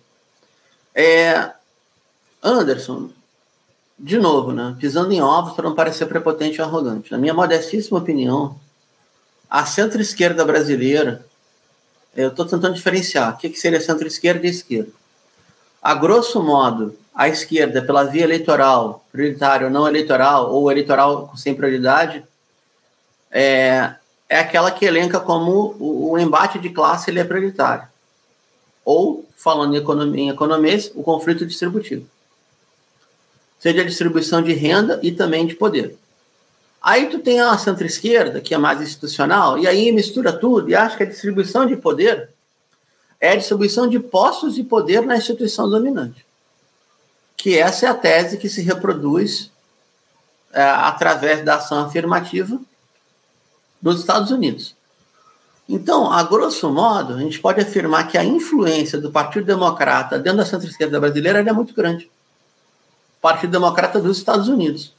[0.96, 1.52] É,
[2.42, 3.10] Anderson,
[4.00, 4.78] de novo, né?
[4.80, 7.12] Pisando em ovos para não parecer prepotente e arrogante.
[7.12, 8.58] Na minha modestíssima opinião,
[9.50, 11.26] a centro-esquerda brasileira,
[12.16, 14.99] eu estou tentando diferenciar o que, que seria centro-esquerda e esquerda
[15.82, 21.54] a grosso modo, a esquerda, pela via eleitoral, prioritária ou não eleitoral, ou eleitoral sem
[21.54, 22.24] prioridade,
[23.32, 23.94] é,
[24.28, 27.88] é aquela que elenca como o, o embate de classe ele é prioritário.
[28.84, 32.06] Ou, falando em economia, em economês, o conflito distributivo.
[33.60, 35.98] Seja a distribuição de renda e também de poder.
[36.82, 40.96] Aí tu tem a centro-esquerda, que é mais institucional, e aí mistura tudo e acha
[40.96, 42.30] que a distribuição de poder
[43.20, 46.26] é a distribuição de postos de poder na instituição dominante.
[47.36, 49.52] Que essa é a tese que se reproduz
[50.54, 52.60] é, através da ação afirmativa
[53.82, 54.76] dos Estados Unidos.
[55.68, 60.40] Então, a grosso modo, a gente pode afirmar que a influência do Partido Democrata dentro
[60.40, 62.10] da centro-esquerda brasileira é muito grande.
[63.22, 64.94] Partido Democrata dos Estados Unidos.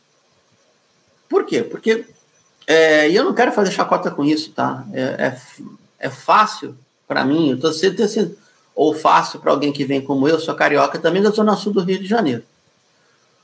[1.29, 1.63] Por quê?
[1.63, 2.07] Porque,
[2.67, 4.85] é, e eu não quero fazer chacota com isso, tá?
[4.93, 5.41] É, é,
[5.99, 6.77] é fácil
[7.11, 8.33] para mim, eu estou sempre assim,
[8.73, 11.81] ou fácil para alguém que vem como eu, sou carioca também da Zona Sul do
[11.81, 12.45] Rio de Janeiro.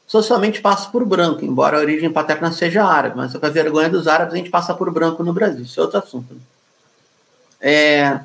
[0.07, 4.07] Socialmente passo por branco, embora a origem paterna seja árabe, mas com a vergonha dos
[4.07, 6.33] árabes a gente passa por branco no Brasil, isso é outro assunto.
[6.33, 6.41] Né?
[7.61, 8.21] É,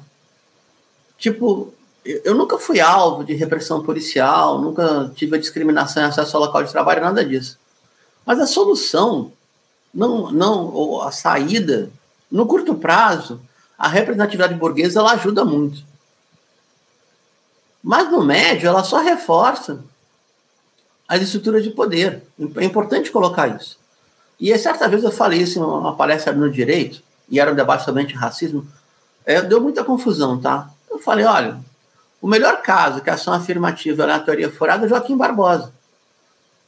[1.17, 1.73] tipo,
[2.05, 6.71] eu nunca fui alvo de repressão policial, nunca tive discriminação em acesso ao local de
[6.71, 7.57] trabalho, nada disso.
[8.23, 9.31] Mas a solução,
[9.91, 11.89] não, não, ou a saída,
[12.31, 13.41] no curto prazo,
[13.81, 15.83] a representatividade burguesa ela ajuda muito.
[17.81, 19.83] Mas no médio, ela só reforça
[21.07, 22.21] as estruturas de poder.
[22.57, 23.79] É importante colocar isso.
[24.39, 27.83] E certa vez eu falei isso em uma palestra no direito, e era um debate
[27.83, 28.67] sobre racismo,
[29.25, 30.69] é, deu muita confusão, tá?
[30.89, 31.59] Eu falei, olha,
[32.21, 35.73] o melhor caso que a ação afirmativa na teoria furada é Joaquim Barbosa.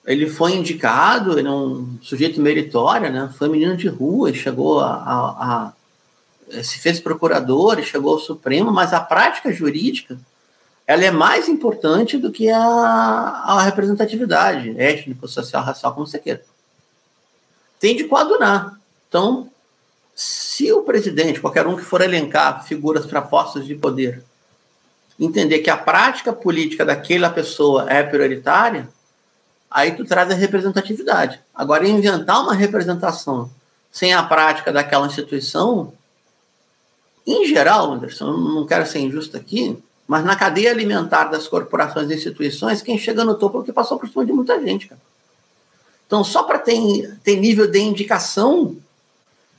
[0.03, 3.31] Ele foi indicado, ele é um sujeito meritório, né?
[3.37, 5.73] Foi menino de rua chegou a, a
[6.63, 10.17] se fez procurador e chegou ao Supremo, mas a prática jurídica
[10.85, 16.43] ela é mais importante do que a, a representatividade étnico, social, racial, como você queira.
[17.79, 18.77] Tem de coadunar.
[19.07, 19.49] Então,
[20.13, 24.23] se o presidente, qualquer um que for elencar figuras para postos de poder,
[25.19, 28.89] entender que a prática política daquela pessoa é prioritária,
[29.71, 31.39] aí tu traz a representatividade.
[31.53, 33.49] Agora, inventar uma representação
[33.91, 35.93] sem a prática daquela instituição,
[37.25, 42.15] em geral, Anderson, não quero ser injusto aqui, mas na cadeia alimentar das corporações e
[42.15, 45.01] instituições, quem chega no topo é o que passou por cima de muita gente, cara.
[46.05, 48.75] Então, só para ter, ter nível de indicação,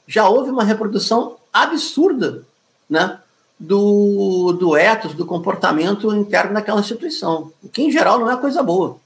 [0.07, 2.42] já houve uma reprodução absurda,
[2.88, 3.18] né?
[3.59, 8.62] Do, do ethos, do comportamento interno daquela instituição, o que em geral não é coisa
[8.62, 8.98] boa.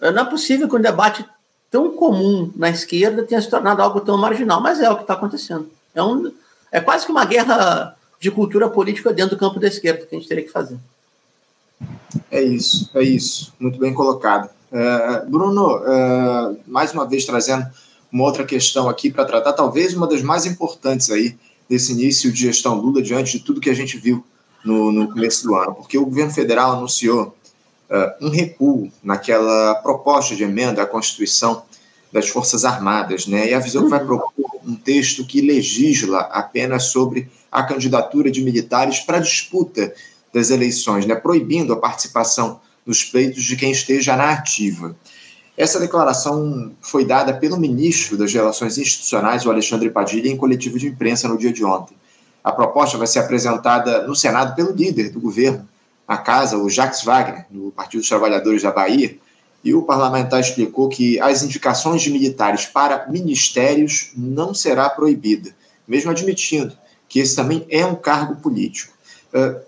[0.00, 1.24] Não é possível que um debate
[1.70, 5.14] tão comum na esquerda tenha se tornado algo tão marginal, mas é o que está
[5.14, 5.70] acontecendo.
[5.94, 6.32] É, um,
[6.76, 10.18] é quase que uma guerra de cultura política dentro do campo da esquerda que a
[10.18, 10.76] gente teria que fazer.
[12.30, 13.54] É isso, é isso.
[13.58, 14.50] Muito bem colocado.
[14.70, 17.66] Uh, Bruno, uh, mais uma vez trazendo
[18.12, 21.34] uma outra questão aqui para tratar, talvez uma das mais importantes aí
[21.66, 24.22] desse início de gestão Lula, diante de tudo que a gente viu
[24.62, 27.34] no, no começo do ano, porque o governo federal anunciou
[27.88, 31.62] uh, um recuo naquela proposta de emenda à Constituição
[32.12, 33.48] das Forças Armadas, né?
[33.48, 39.00] E avisou que vai propor um texto que legisla apenas sobre a candidatura de militares
[39.00, 39.94] para disputa
[40.32, 41.14] das eleições, né?
[41.14, 44.96] Proibindo a participação nos pleitos de quem esteja na ativa.
[45.56, 50.86] Essa declaração foi dada pelo ministro das Relações Institucionais, o Alexandre Padilha, em coletivo de
[50.86, 51.96] imprensa no dia de ontem.
[52.44, 55.66] A proposta vai ser apresentada no Senado pelo líder do governo,
[56.06, 59.16] a casa, o Jacques Wagner, do Partido dos Trabalhadores da Bahia,
[59.64, 65.54] e o parlamentar explicou que as indicações de militares para ministérios não será proibida,
[65.86, 66.76] mesmo admitindo
[67.08, 68.94] que esse também é um cargo político.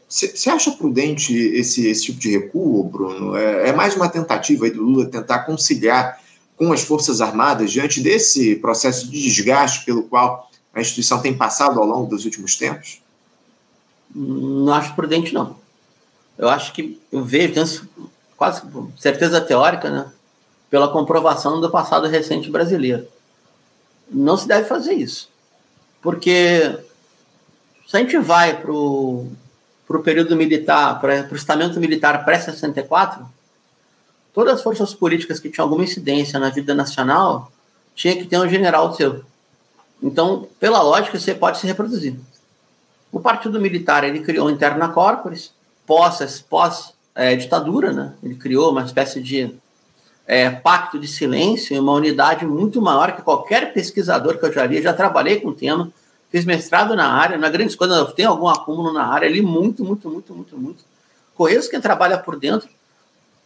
[0.08, 3.36] Você uh, acha prudente esse, esse tipo de recuo, Bruno?
[3.36, 6.20] É, é mais uma tentativa do Lula tentar conciliar
[6.56, 11.78] com as Forças Armadas diante desse processo de desgaste pelo qual a instituição tem passado
[11.78, 13.00] ao longo dos últimos tempos?
[14.14, 15.56] Não acho prudente, não.
[16.36, 17.66] Eu acho que eu vejo, tenho
[18.38, 18.62] quase
[18.96, 20.06] certeza teórica, né?
[20.70, 23.06] Pela comprovação do passado recente brasileiro.
[24.08, 25.28] Não se deve fazer isso.
[26.00, 26.78] Porque
[27.86, 29.28] se a gente vai para o
[30.04, 33.26] período militar, para o estamento militar pré-64,
[34.32, 37.50] todas as forças políticas que tinham alguma incidência na vida nacional
[37.94, 39.24] tinha que ter um general seu.
[40.00, 42.14] Então, pela lógica, você pode se reproduzir.
[43.10, 45.50] O Partido Militar ele criou interna corporis,
[45.84, 48.14] pós, pós é, ditadura, né?
[48.22, 49.52] Ele criou uma espécie de
[50.24, 54.80] é, pacto de silêncio uma unidade muito maior que qualquer pesquisador que eu já vi.
[54.80, 55.90] Já trabalhei com o tema,
[56.30, 60.08] fiz mestrado na área, na grande eu tenho algum acúmulo na área, li muito, muito,
[60.08, 60.84] muito, muito, muito.
[61.34, 62.68] Conheço quem trabalha por dentro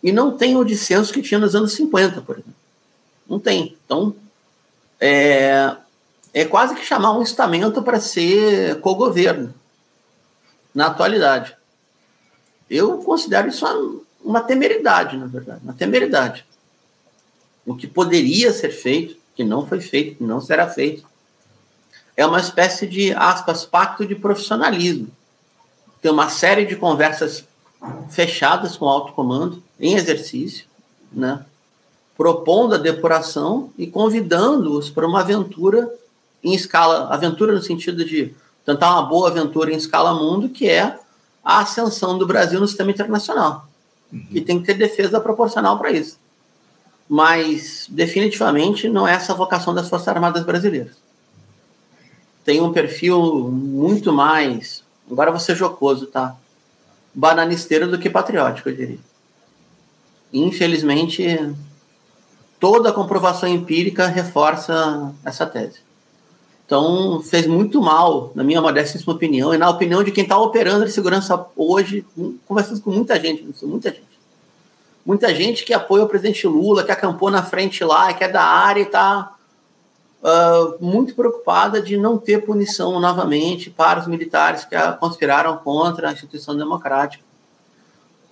[0.02, 2.54] e não tem o dissenso que tinha nos anos 50, por exemplo.
[3.26, 3.74] Não tem.
[3.87, 4.14] Então,
[5.00, 5.74] é,
[6.35, 9.54] é quase que chamar um estamento para ser co-governo
[10.74, 11.56] na atualidade.
[12.72, 13.66] Eu considero isso
[14.24, 16.46] uma, temeridade, na verdade, uma temeridade.
[17.66, 21.04] O que poderia ser feito, que não foi feito, que não será feito,
[22.16, 25.08] é uma espécie de, aspas, pacto de profissionalismo.
[26.00, 27.44] Tem uma série de conversas
[28.08, 30.64] fechadas com o alto comando, em exercício,
[31.12, 31.44] né?
[32.16, 35.92] propondo a depuração e convidando-os para uma aventura
[36.42, 40.98] em escala, aventura no sentido de tentar uma boa aventura em escala mundo, que é
[41.44, 43.68] a ascensão do Brasil no sistema internacional.
[44.12, 44.26] Uhum.
[44.31, 46.18] E tem que ter defesa proporcional para isso.
[47.09, 50.96] Mas, definitivamente, não é essa a vocação das Forças Armadas Brasileiras.
[52.44, 54.83] Tem um perfil muito mais.
[55.11, 56.37] Agora ser jocoso, tá?
[57.14, 58.98] Bananisteiro do que patriótico, eu diria.
[60.33, 61.55] Infelizmente,
[62.59, 65.81] toda a comprovação empírica reforça essa tese.
[66.72, 70.87] Então, fez muito mal, na minha modestíssima opinião, e na opinião de quem está operando
[70.87, 72.02] de segurança hoje,
[72.46, 74.18] conversando com muita gente, muita gente.
[75.04, 78.42] Muita gente que apoia o presidente Lula, que acampou na frente lá, que é da
[78.42, 79.35] área e está
[80.23, 86.08] uh, ah, muito preocupada de não ter punição novamente para os militares que conspiraram contra
[86.08, 87.23] a instituição democrática.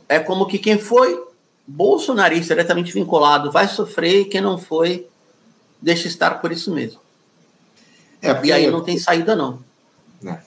[0.08, 1.22] É como que quem foi
[1.66, 5.06] bolsonarista diretamente vinculado vai sofrer e quem não foi
[5.78, 7.09] deixa estar por isso mesmo.
[8.22, 8.48] É, porque...
[8.48, 9.58] E aí não tem saída, não.
[10.24, 10.38] É,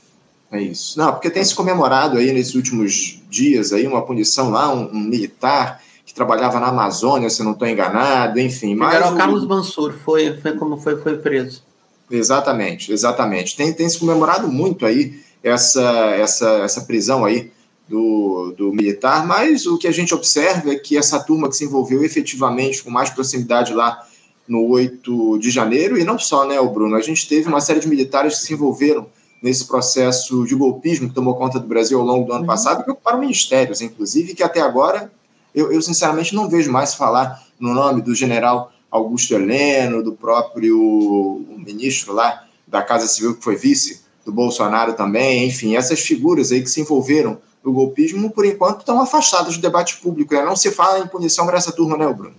[0.51, 0.97] é isso.
[0.97, 4.99] Não, porque tem se comemorado aí nesses últimos dias aí uma punição lá, um, um
[4.99, 8.75] militar que trabalhava na Amazônia, se não estou enganado, enfim.
[8.75, 11.63] Mas era o Carlos Mansur, foi, foi como foi, foi preso.
[12.11, 13.55] Exatamente, exatamente.
[13.55, 15.81] Tem, tem se comemorado muito aí essa,
[16.15, 17.51] essa, essa prisão aí
[17.87, 21.65] do, do militar, mas o que a gente observa é que essa turma que se
[21.65, 24.05] envolveu efetivamente com mais proximidade lá
[24.47, 27.79] no 8 de janeiro, e não só, né, o Bruno, a gente teve uma série
[27.79, 29.07] de militares que se envolveram
[29.41, 32.47] nesse processo de golpismo que tomou conta do Brasil ao longo do ano uhum.
[32.47, 35.11] passado, que ocuparam ministérios, inclusive, que até agora
[35.53, 41.45] eu, eu, sinceramente não vejo mais falar no nome do general Augusto Heleno, do próprio
[41.57, 46.61] ministro lá da Casa Civil, que foi vice do Bolsonaro também, enfim, essas figuras aí
[46.61, 50.33] que se envolveram no golpismo, por enquanto, estão afastadas do debate público.
[50.33, 50.43] Né?
[50.43, 52.35] Não se fala em punição para essa turma, né, Bruno?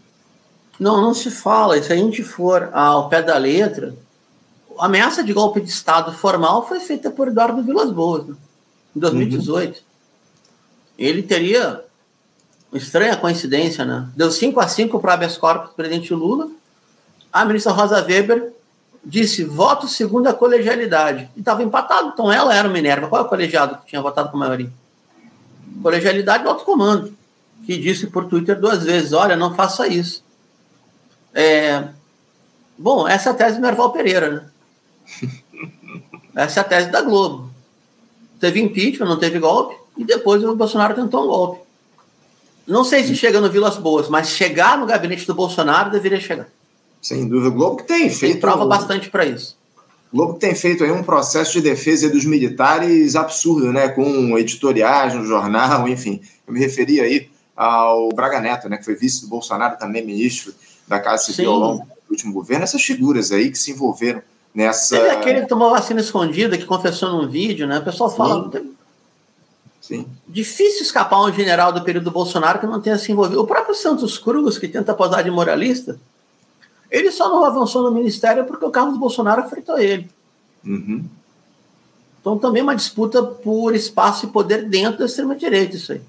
[0.79, 1.81] Não, não se fala.
[1.83, 3.95] Se a gente for ao pé da letra,
[4.79, 8.35] a ameaça de golpe de Estado formal foi feita por Eduardo Vilas Boas, né?
[8.95, 9.77] em 2018.
[9.77, 9.83] Uhum.
[10.99, 11.85] Ele teria
[12.73, 14.09] estranha coincidência, né?
[14.17, 16.49] Deu 5 a 5 para habeas corpus do presidente Lula.
[17.33, 18.53] A ministra Rosa Weber
[19.05, 21.29] disse voto segundo a colegialidade.
[21.37, 22.11] E estava empatado.
[22.13, 23.09] Então ela era o Minerva.
[23.09, 24.71] Qual é o colegiado que tinha votado com a maioria?
[25.83, 27.13] Colegialidade do alto comando,
[27.67, 30.24] que disse por Twitter duas vezes: olha, não faça isso.
[31.35, 31.89] É...
[32.79, 35.31] Bom, essa é a tese do Merval Pereira, né?
[36.35, 37.51] Essa é a tese da Globo.
[38.41, 41.61] Teve impeachment, não teve golpe, e depois o Bolsonaro tentou um golpe.
[42.67, 46.49] Não sei se chega no Vilas Boas, mas chegar no gabinete do Bolsonaro deveria chegar.
[47.01, 47.51] Sem dúvida.
[47.51, 48.33] O Globo que tem feito.
[48.33, 49.57] Tem prova bastante para isso.
[50.11, 53.89] O Globo tem feito aí um processo de defesa dos militares absurdo, né?
[53.89, 56.21] Com editoriais no jornal, enfim.
[56.47, 58.79] Eu me referi aí ao Braga Neto, né?
[58.79, 60.55] Que foi vice do Bolsonaro, também ministro
[60.87, 62.65] da Casa Civil ao longo do último governo.
[62.65, 64.23] Essas figuras aí que se envolveram
[64.55, 64.97] nessa.
[64.97, 67.79] Teve aquele que tomou vacina escondida, que confessou num vídeo, né?
[67.79, 68.51] O pessoal fala.
[68.51, 68.75] Sim.
[69.81, 70.07] Sim.
[70.27, 73.43] Difícil escapar um general do período do Bolsonaro que não tenha se envolvido.
[73.43, 76.01] O próprio Santos Cruz, que tenta posar de moralista,
[76.91, 80.09] ele só não avançou no ministério porque o Carlos Bolsonaro fritou ele.
[80.65, 81.05] Uhum.
[82.19, 86.01] Então também uma disputa por espaço e poder dentro da extrema-direita, isso aí.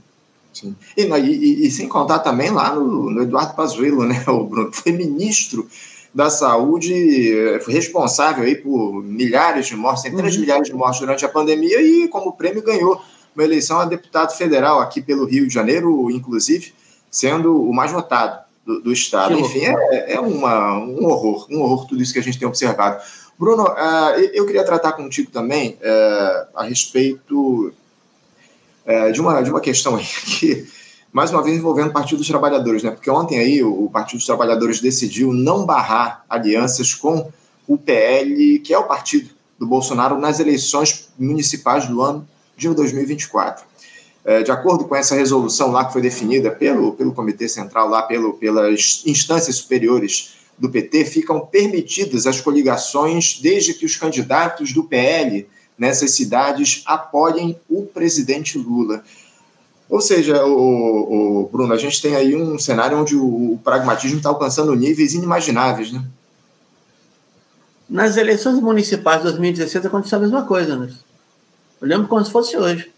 [0.56, 0.74] Sim.
[0.96, 4.94] E, e, e, sem contar também lá no, no Eduardo Pazuello, né, o Bruno, foi
[4.94, 5.68] ministro
[6.14, 6.94] da Saúde,
[7.38, 10.32] eh, foi responsável aí por milhares de mortes, centenas uhum.
[10.32, 13.02] de milhares de mortes durante a pandemia e como prêmio ganhou
[13.36, 16.74] uma eleição a deputado federal aqui pelo Rio de Janeiro, inclusive,
[17.12, 19.38] sendo o mais votado do, do Estado.
[19.38, 23.04] Enfim, é, é uma, um horror, um horror tudo isso que a gente tem observado.
[23.38, 27.74] Bruno, uh, eu queria tratar contigo também uh, a respeito
[28.86, 30.68] uh, de, uma, de uma questão aí que,
[31.12, 32.92] mais uma vez, envolvendo o Partido dos Trabalhadores, né?
[32.92, 37.32] Porque ontem aí o, o Partido dos Trabalhadores decidiu não barrar alianças com
[37.68, 43.66] o PL, que é o partido do Bolsonaro, nas eleições municipais do ano de 2024.
[44.24, 48.02] É, de acordo com essa resolução lá que foi definida pelo, pelo Comitê Central, lá
[48.02, 54.84] pelo, pelas instâncias superiores do PT, ficam permitidas as coligações desde que os candidatos do
[54.84, 55.48] PL
[55.78, 59.04] nessas cidades apoiem o presidente Lula.
[59.90, 64.18] Ou seja, o, o Bruno, a gente tem aí um cenário onde o, o pragmatismo
[64.18, 66.04] está alcançando níveis inimagináveis, né?
[67.88, 70.92] Nas eleições municipais de 2016 aconteceu a mesma coisa, né?
[71.80, 72.92] Eu lembro como se fosse hoje.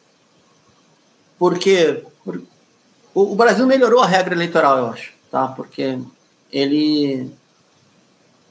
[1.38, 2.04] Porque
[3.14, 5.48] o Brasil melhorou a regra eleitoral, eu acho, tá?
[5.50, 6.00] Porque
[6.52, 7.32] ele,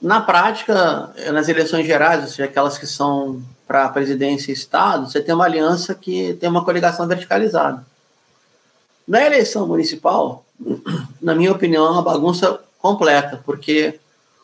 [0.01, 5.21] na prática, nas eleições gerais, ou seja, aquelas que são para presidência e Estado, você
[5.21, 7.85] tem uma aliança que tem uma coligação verticalizada.
[9.07, 10.45] Na eleição municipal,
[11.21, 13.99] na minha opinião, é uma bagunça completa, porque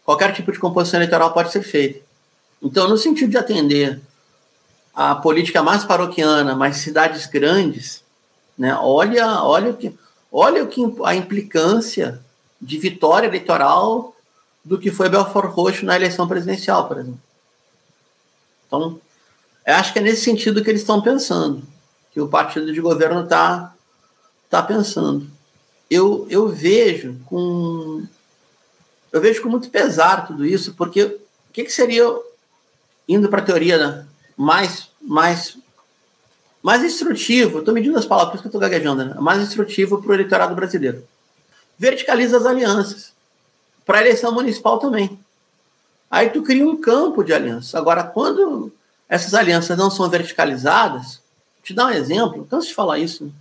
[0.04, 2.00] qualquer tipo de composição eleitoral pode ser feita.
[2.60, 4.00] Então, no sentido de atender
[4.94, 8.02] a política mais paroquiana, mais cidades grandes,
[8.58, 8.76] né?
[8.80, 9.96] Olha, olha o que,
[10.30, 12.20] olha o que a implicância
[12.60, 14.14] de vitória eleitoral
[14.64, 17.20] do que foi Belfort Roxo na eleição presidencial, por exemplo.
[18.66, 19.00] Então,
[19.66, 21.62] eu acho que é nesse sentido que eles estão pensando,
[22.12, 23.74] que o partido de governo está
[24.50, 25.26] tá pensando.
[25.90, 28.04] Eu, eu vejo com
[29.12, 31.20] eu vejo com muito pesar tudo isso, porque o
[31.52, 32.04] que, que seria
[33.06, 34.06] indo para a teoria né,
[34.36, 35.58] mais, mais,
[36.62, 39.14] mais instrutivo, estou medindo as palavras, por isso que estou gaguejando, né?
[39.20, 41.06] mais instrutivo para o eleitorado brasileiro.
[41.78, 43.12] Verticaliza as alianças.
[43.84, 45.18] Para a eleição municipal também.
[46.10, 47.74] Aí tu cria um campo de alianças.
[47.74, 48.72] Agora, quando
[49.12, 51.14] essas alianças não são verticalizadas,
[51.56, 53.24] vou te dar um exemplo, canso de falar isso.
[53.24, 53.32] Né?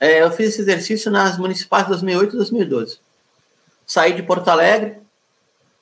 [0.00, 2.98] É, eu fiz esse exercício nas municipais de 2008 e 2012.
[3.86, 4.98] Saí de Porto Alegre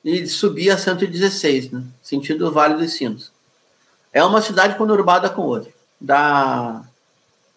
[0.04, 1.82] e subi a 116, né?
[2.02, 3.36] sentido Vale dos Sinos
[4.16, 5.70] é uma cidade conurbada com outra.
[6.00, 6.82] Da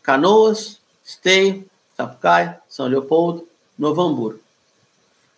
[0.03, 3.47] Canoas, Esteio, Sapucaia, São Leopoldo,
[3.77, 4.41] Novo Hamburgo.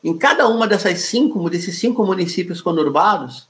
[0.04, 3.48] Em cada uma dessas cinco, desses cinco municípios conurbados,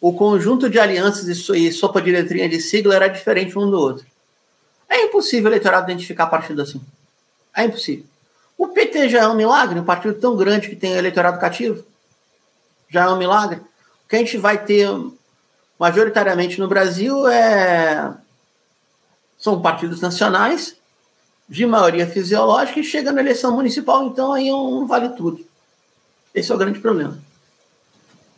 [0.00, 4.06] o conjunto de alianças e sopa de letrinha de sigla era diferente um do outro.
[4.88, 6.80] É impossível o eleitorado identificar partido assim.
[7.54, 8.04] É impossível.
[8.56, 11.84] O PT já é um milagre, um partido tão grande que tem eleitorado cativo.
[12.88, 13.60] Já é um milagre.
[14.04, 14.88] O que a gente vai ter
[15.78, 18.14] majoritariamente no Brasil é
[19.38, 20.76] são partidos nacionais
[21.48, 25.44] de maioria fisiológica e chega na eleição municipal, então aí é um vale tudo.
[26.34, 27.18] Esse é o grande problema.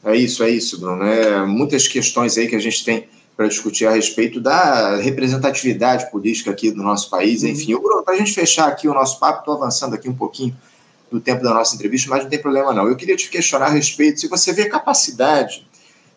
[0.09, 1.05] É isso, é isso, Bruno.
[1.05, 3.07] É, muitas questões aí que a gente tem
[3.37, 7.43] para discutir a respeito da representatividade política aqui do nosso país.
[7.43, 7.51] Uhum.
[7.51, 10.57] Enfim, Bruno, para a gente fechar aqui o nosso papo, estou avançando aqui um pouquinho
[11.11, 12.89] do tempo da nossa entrevista, mas não tem problema não.
[12.89, 15.67] Eu queria te questionar a respeito se você vê a capacidade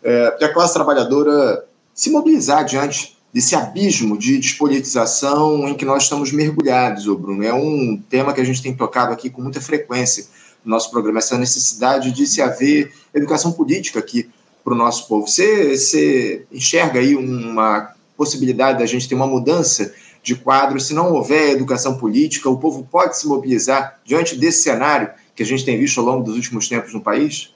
[0.01, 6.31] é, da classe trabalhadora se mobilizar diante desse abismo de despolitização em que nós estamos
[6.31, 7.43] mergulhados, ô Bruno.
[7.43, 10.25] É um tema que a gente tem tocado aqui com muita frequência
[10.63, 14.29] no nosso programa, essa necessidade de se haver educação política aqui
[14.63, 15.27] para o nosso povo.
[15.27, 19.93] Você, você enxerga aí uma possibilidade da gente ter uma mudança
[20.23, 20.79] de quadro?
[20.79, 25.45] Se não houver educação política, o povo pode se mobilizar diante desse cenário que a
[25.45, 27.53] gente tem visto ao longo dos últimos tempos no país?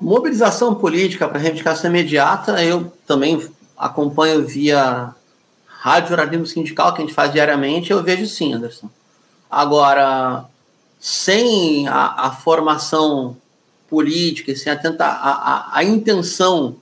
[0.00, 3.46] Mobilização política para reivindicação imediata, eu também
[3.76, 5.14] acompanho via
[5.66, 8.88] rádio jornalismo sindical que a gente faz diariamente, eu vejo sim, Anderson.
[9.50, 10.46] Agora,
[10.98, 13.36] sem a, a formação
[13.88, 16.76] política, sem a, a, a, a, intenção,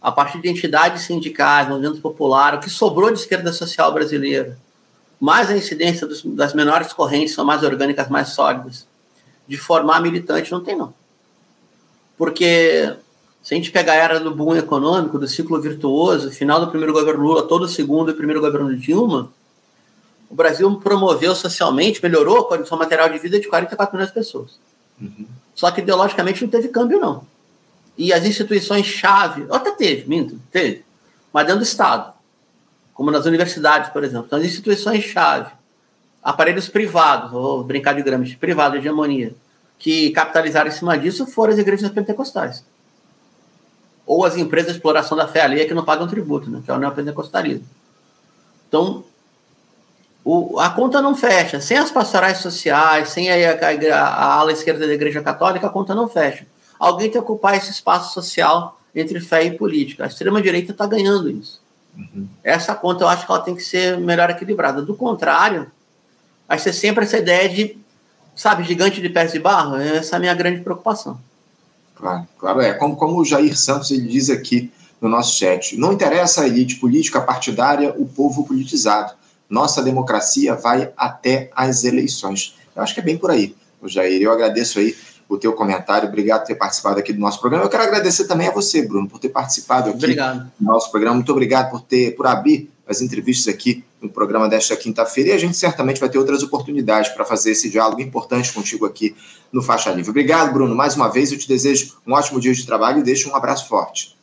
[0.00, 4.58] a partir de entidades sindicais, movimento popular, o que sobrou de esquerda social brasileira,
[5.20, 8.86] mais a incidência dos, das menores correntes, são mais orgânicas, mais sólidas,
[9.46, 10.92] de formar militante, não tem não.
[12.18, 12.94] Porque
[13.42, 16.92] se a gente pegar a era do boom econômico, do ciclo virtuoso, final do primeiro
[16.92, 19.30] governo Lula, todo o segundo e primeiro governo Dilma,
[20.32, 24.58] o Brasil promoveu socialmente, melhorou a condição material de vida de 44 milhões de pessoas.
[24.98, 25.26] Uhum.
[25.54, 27.26] Só que ideologicamente não teve câmbio, não.
[27.98, 30.86] E as instituições-chave, até teve, minto, teve,
[31.30, 32.14] mas dentro do Estado,
[32.94, 34.24] como nas universidades, por exemplo.
[34.26, 35.52] Então, as instituições-chave,
[36.22, 39.34] aparelhos privados, vou brincar de gramas, privado, hegemonia,
[39.78, 42.64] que capitalizaram em cima disso foram as igrejas pentecostais
[44.06, 46.74] ou as empresas de exploração da fé alheia que não pagam tributo, né, que é
[46.74, 47.66] o neopentecostalismo.
[48.68, 49.04] Então,
[50.24, 51.60] o, a conta não fecha.
[51.60, 55.94] Sem as pastorais sociais, sem a, a, a, ala esquerda da Igreja Católica, a conta
[55.94, 56.46] não fecha.
[56.78, 60.04] Alguém tem que ocupar esse espaço social entre fé e política.
[60.04, 61.60] A extrema-direita está ganhando isso.
[61.96, 62.26] Uhum.
[62.42, 64.80] Essa conta eu acho que ela tem que ser melhor equilibrada.
[64.80, 65.70] Do contrário,
[66.48, 67.76] vai ser sempre essa ideia de,
[68.34, 69.76] sabe, gigante de pés de barro.
[69.76, 71.20] Essa é a minha grande preocupação.
[71.94, 72.74] Claro, claro é.
[72.74, 76.76] Como, como o Jair Santos ele diz aqui no nosso chat, não interessa a elite
[76.76, 79.14] política partidária, o povo politizado.
[79.52, 82.56] Nossa democracia vai até as eleições.
[82.74, 84.22] Eu acho que é bem por aí, o Jair.
[84.22, 84.96] Eu agradeço aí
[85.28, 87.66] o teu comentário, obrigado por ter participado aqui do nosso programa.
[87.66, 90.50] Eu quero agradecer também a você, Bruno, por ter participado aqui obrigado.
[90.58, 91.16] do nosso programa.
[91.16, 95.38] Muito obrigado por ter por abrir as entrevistas aqui no programa desta quinta-feira e a
[95.38, 99.14] gente certamente vai ter outras oportunidades para fazer esse diálogo importante contigo aqui
[99.52, 100.08] no Faixa Livre.
[100.08, 100.74] Obrigado, Bruno.
[100.74, 103.68] Mais uma vez, eu te desejo um ótimo dia de trabalho e deixo um abraço
[103.68, 104.16] forte.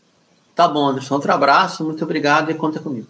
[0.55, 1.13] Tá bom, Anderson.
[1.13, 3.05] Outro abraço, muito obrigado e conta comigo.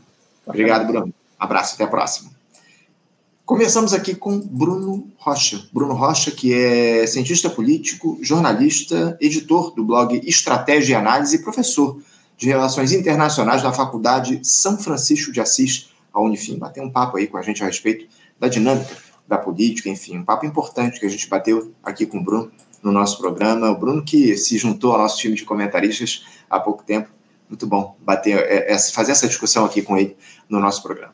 [0.45, 1.13] Obrigado, Bruno.
[1.39, 2.31] Abraço, até a próxima.
[3.45, 5.67] Começamos aqui com Bruno Rocha.
[5.73, 11.99] Bruno Rocha, que é cientista político, jornalista, editor do blog Estratégia e Análise e professor
[12.37, 16.59] de Relações Internacionais da Faculdade São Francisco de Assis, a Unifim.
[16.59, 18.07] Bateu um papo aí com a gente a respeito
[18.39, 18.95] da dinâmica
[19.27, 22.91] da política, enfim, um papo importante que a gente bateu aqui com o Bruno no
[22.91, 23.69] nosso programa.
[23.69, 27.09] O Bruno que se juntou ao nosso time de comentaristas há pouco tempo.
[27.49, 30.15] Muito bom bater, é, é, fazer essa discussão aqui com ele
[30.47, 31.13] no nosso programa.